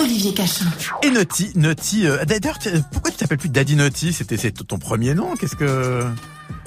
[0.00, 0.66] Olivier Cachin.
[1.02, 2.06] Et Naughty, Naughty.
[2.06, 2.58] euh, D'ailleurs,
[2.92, 4.12] pourquoi tu t'appelles plus Daddy Naughty?
[4.12, 5.34] C'était c'est ton premier nom?
[5.36, 6.04] Qu'est-ce que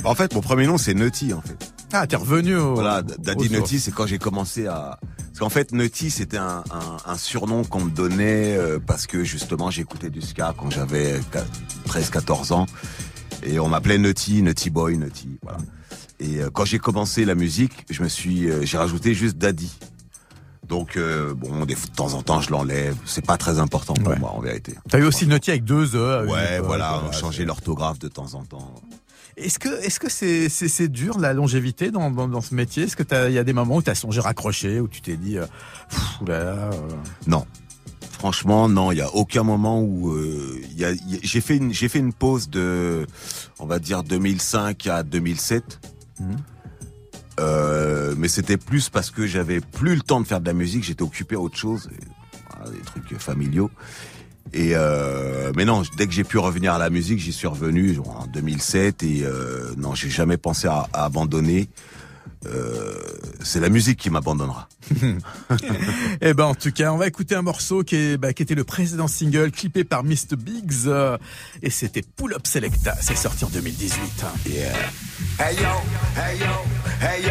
[0.03, 1.71] En fait, mon premier nom c'est Nutty en fait.
[1.93, 2.73] Ah, t'es revenu au.
[2.75, 4.97] Voilà, Daddy Nutty, c'est quand j'ai commencé à.
[5.27, 9.23] Parce qu'en fait, Nutty, c'était un, un, un surnom qu'on me donnait euh, parce que
[9.23, 11.19] justement, j'écoutais du ska quand j'avais
[11.88, 12.65] 13-14 ans.
[13.43, 15.38] Et on m'appelait Nutty, Nutty Boy, Nutty.
[15.41, 15.57] Voilà.
[16.19, 19.71] Et euh, quand j'ai commencé la musique, je me suis, euh, j'ai rajouté juste Daddy.
[20.67, 22.95] Donc euh, bon, de temps en temps, je l'enlève.
[23.05, 24.19] C'est pas très important pour Ouais.
[24.19, 24.75] moi, en vérité.
[24.89, 26.25] T'as eu aussi Naughty avec deux E.
[26.27, 28.73] Ouais, voilà, voilà, changer l'orthographe de temps en temps.
[29.38, 32.84] Est-ce que est-ce que c'est c'est c'est dur la longévité dans dans, dans ce métier?
[32.84, 35.15] Est-ce que t'as il y a des moments où t'as songé raccrocher où tu t'es
[35.17, 35.45] dit euh,
[35.89, 36.69] Pff, euh,
[37.27, 37.45] Non.
[38.11, 41.19] Franchement, non, il y a aucun moment où euh, il y a, il y a-
[41.23, 43.07] j'ai fait une j'ai fait une pause de
[43.57, 45.79] on va dire 2005 à 2007.
[46.19, 46.38] Mhm.
[47.39, 50.84] Euh, mais c'était plus parce que j'avais plus le temps de faire de la musique,
[50.84, 51.89] j'étais occupé à autre chose,
[52.71, 53.71] des trucs familiaux.
[54.54, 57.93] Et euh, mais non, dès que j'ai pu revenir à la musique, j'y suis revenu
[57.93, 61.70] genre, en 2007 et euh, non, j'ai jamais pensé à, à abandonner.
[62.47, 62.93] Euh,
[63.43, 64.68] c'est la musique qui m'abandonnera.
[66.22, 68.56] Eh ben en tout cas, on va écouter un morceau qui, est, bah, qui était
[68.56, 71.18] le précédent single clippé par Mr Biggs euh,
[71.62, 72.95] et c'était Pull Up Selecta.
[73.02, 74.24] C'est sorti en 2018.
[74.24, 74.28] hein.
[74.47, 74.74] Yeah.
[75.39, 75.70] Hey yo,
[76.18, 76.45] hey yo,
[76.99, 77.30] hey yo,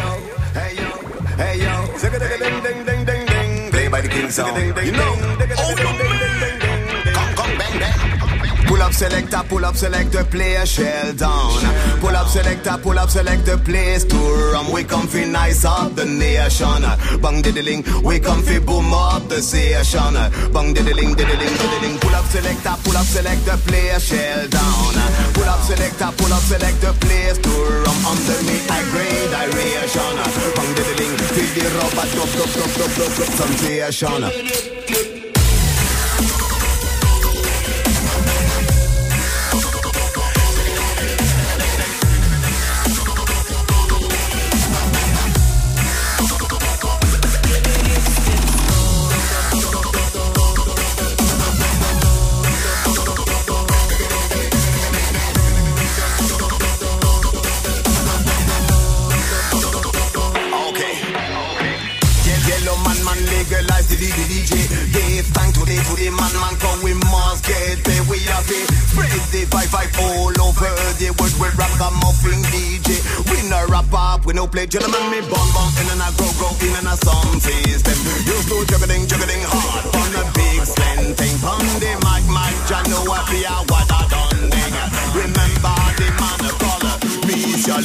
[0.55, 0.89] hey yo,
[1.37, 1.97] hey yo.
[1.99, 3.71] Zigga ding ding ding ding ding ding.
[3.71, 4.57] Play by the king sound.
[4.57, 5.15] You know.
[5.57, 6.20] Oh,
[8.71, 11.59] Pull up selector, pull up selector, play a shell down.
[11.99, 14.71] Pull up selector, pull up selector, place to rum.
[14.71, 16.81] We come fi nice up the nation.
[17.21, 20.15] Bang diddling, we come fi boom up the station.
[20.53, 21.99] Bang diddling, diddling, diddling.
[21.99, 24.95] Pull up selector, pull up selector, play a shell down.
[25.35, 27.51] Pull up selector, pull up selector, place to
[27.83, 27.99] rum.
[28.07, 30.15] Underneath high grade aeration.
[30.55, 35.20] Bang diddling, feel the rubber dub dub dub dub dub dub sensation.
[63.11, 64.51] man legalize the DJ.
[64.91, 68.03] Give thanks to the, to the man, man, come we must get there.
[68.07, 68.67] We have it.
[68.91, 71.35] Spread the vibe, vibe all over the world.
[71.39, 73.03] We rap a muffin DJ.
[73.27, 75.03] We no rap up, we no play gentleman.
[75.11, 77.97] Me bum bum in and I grow, grow in and I some system.
[78.27, 81.35] You slow juggling, juggling hard on the big slant thing.
[81.43, 83.63] Pon the mic, mic, I know what we are.
[83.67, 84.39] what I done.
[85.11, 86.95] Remember the man of color,
[87.27, 87.83] me shall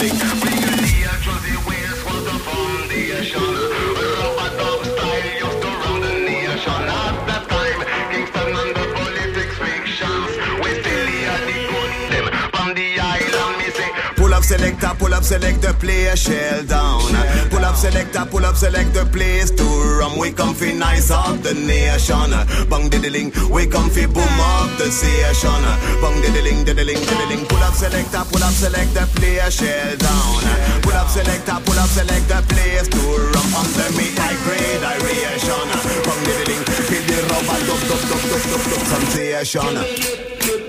[14.46, 17.02] selector, pull up selector, play a shell down.
[17.50, 19.64] Pull up selector, pull up selector, place to
[19.98, 20.18] rum.
[20.18, 22.30] We come fi nice up the nation.
[22.70, 25.62] Bang diddling, we come fi boom up the station.
[26.00, 27.42] Bang diddling, diddling, diddling.
[27.50, 30.38] Pull up selector, pull up selector, play a shell down.
[30.82, 33.02] Pull up selector, pull up selector, place to
[33.34, 33.50] rum.
[33.58, 35.66] Under me high grade aeration.
[36.06, 39.74] Bang diddling, feel the rubber, dub dub dub dub dub dub sensation.
[39.74, 40.65] Pull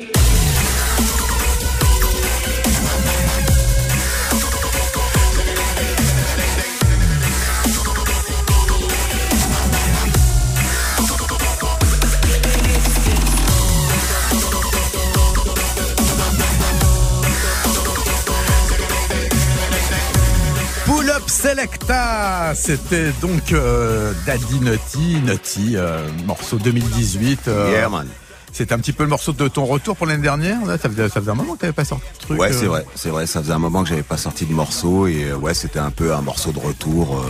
[21.41, 27.47] Selecta, c'était donc euh, Daddy Nutty, Nutty, euh, morceau 2018.
[27.47, 28.07] euh, Yeah, man.
[28.51, 30.65] C'était un petit peu le morceau de ton retour pour l'année dernière.
[30.65, 32.39] Là, ça, faisait, ça faisait un moment que t'avais pas sorti de truc.
[32.39, 33.27] Ouais, euh, c'est vrai, c'est vrai.
[33.27, 36.11] Ça faisait un moment que j'avais pas sorti de morceau et ouais, c'était un peu
[36.11, 37.23] un morceau de retour,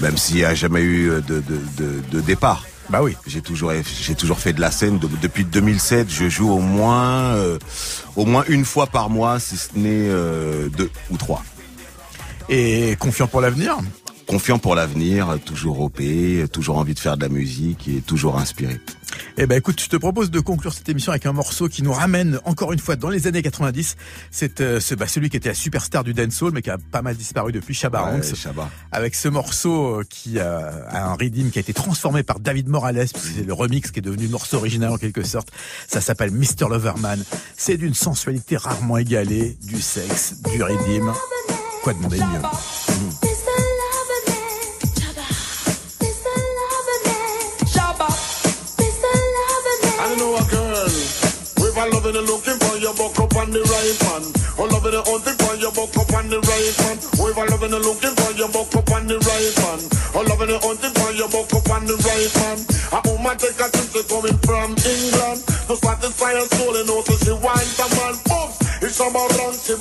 [0.00, 2.64] même s'il n'y a jamais eu de, de, de, de départ.
[2.90, 3.16] Bah oui.
[3.26, 3.72] J'ai toujours,
[4.02, 4.98] j'ai toujours fait de la scène.
[4.98, 7.58] De- depuis 2007, je joue au moins, euh,
[8.16, 11.42] au moins une fois par mois, si ce n'est euh, deux ou trois.
[12.48, 13.78] Et confiant pour l'avenir
[14.26, 16.00] Confiant pour l'avenir, toujours OP,
[16.52, 18.80] toujours envie de faire de la musique et toujours inspiré.
[19.36, 21.92] Eh ben écoute, je te propose de conclure cette émission avec un morceau qui nous
[21.92, 23.96] ramène encore une fois dans les années 90.
[24.30, 27.02] C'est euh, ce- bah, celui qui était la superstar du dancehall mais qui a pas
[27.02, 28.34] mal disparu depuis Shabba Ouais, Ranks.
[28.36, 28.70] Shabba.
[28.92, 32.68] Avec ce morceau euh, qui a, a un rythme qui a été transformé par David
[32.68, 35.48] Morales, c'est le remix qui est devenu le morceau original en quelque sorte.
[35.88, 36.68] Ça s'appelle Mr.
[36.70, 37.22] Loverman.
[37.56, 41.12] C'est d'une sensualité rarement égalée, du sexe, du rythme.
[41.82, 42.38] Quoi demander de mieux
[49.98, 50.90] I know a girl.
[51.58, 54.22] With a loving and looking for your buck up on the right man.
[54.58, 56.96] Oh, loving and hunting for your buck up on the right man.
[57.18, 59.80] With a loving and looking for your buck up on the right man.
[60.14, 62.58] Oh, loving and hunting for your buck up on the right man.
[62.94, 65.40] A woman take a trip to coming from England.
[65.66, 68.14] To satisfy her soul and also she wants a man.
[68.26, 68.54] Oops,
[68.86, 69.74] it's about run, she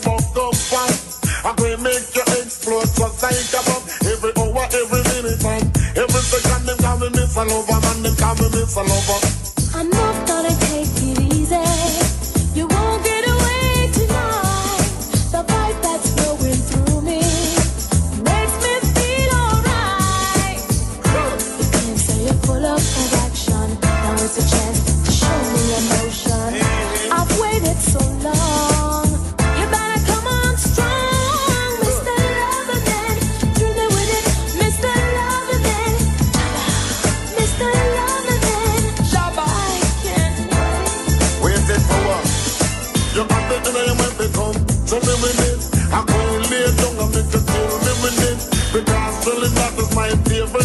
[3.22, 3.62] like a.
[4.10, 5.62] Every hour, every minute, man.
[5.96, 8.04] Every second, them call me Miss Lover, man.
[8.04, 9.51] Them call me Miss Lover.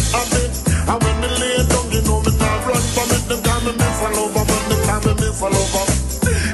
[0.07, 0.51] Favorite habit.
[0.87, 3.23] And when me lay down, you know me not run from it.
[3.27, 4.63] Them call me Miss a Lover, man.
[4.69, 5.85] Them call me Miss a Lover.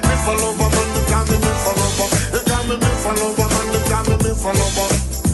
[0.03, 0.87] Miss a Lover, man.
[0.93, 2.07] Them call me Miss a Lover.
[2.33, 3.67] They call me Miss a Lover, man.
[3.73, 4.89] Them call me Miss a Lover.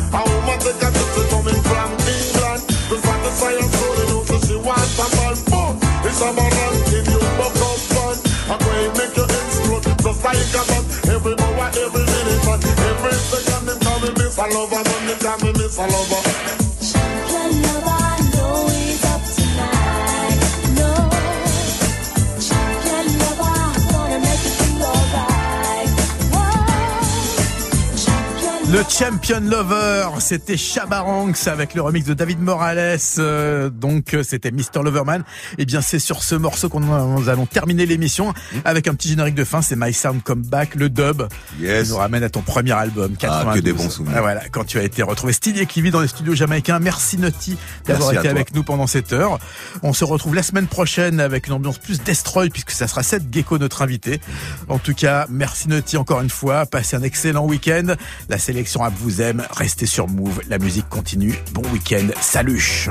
[0.09, 2.61] A woman take a trip to coming from England.
[2.89, 5.36] To satisfy her soul, you know, so she wants a man.
[5.49, 5.74] Boom!
[6.03, 8.15] It's a man ranking you buck up fun.
[8.49, 10.86] I'm going to make you explode just like a bomb.
[11.13, 12.59] Every hour, every minute, man.
[12.89, 15.01] Every second, them call me Miss a Lover, man.
[15.07, 16.68] Them call me Miss a Lover.
[28.90, 32.98] Champion Lover, c'était Shabba Ranks avec le remix de David Morales.
[33.20, 34.84] euh, donc euh, c'était Mr.
[34.84, 35.24] Loverman.
[35.58, 38.34] Et bien c'est sur ce morceau qu'on nous allons terminer l'émission
[38.66, 39.62] avec un petit générique de fin.
[39.62, 41.24] C'est My Sound Comeback, le dub.
[41.60, 41.84] Yes.
[41.84, 43.48] Qui nous ramène à ton premier album, 92.
[43.48, 44.16] Ah, que des bons souvenirs.
[44.18, 46.80] Ah, voilà, quand tu as été retrouvé Stylé Clivy dans les studios jamaïcains.
[46.80, 49.40] Merci Nutty d'avoir été avec nous pendant cette heure.
[49.84, 53.24] On se retrouve la semaine prochaine avec une ambiance plus destroy puisque ça sera Seth
[53.32, 54.20] Gecko notre invité.
[54.68, 56.66] En tout cas, merci Nutty encore une fois.
[56.66, 57.96] Passez un excellent week-end.
[58.30, 59.46] La sélection Vous aime.
[59.52, 60.42] Restez sur Move.
[60.48, 61.36] La musique continue.
[61.52, 62.08] Bon week-end.
[62.22, 62.88] Salut.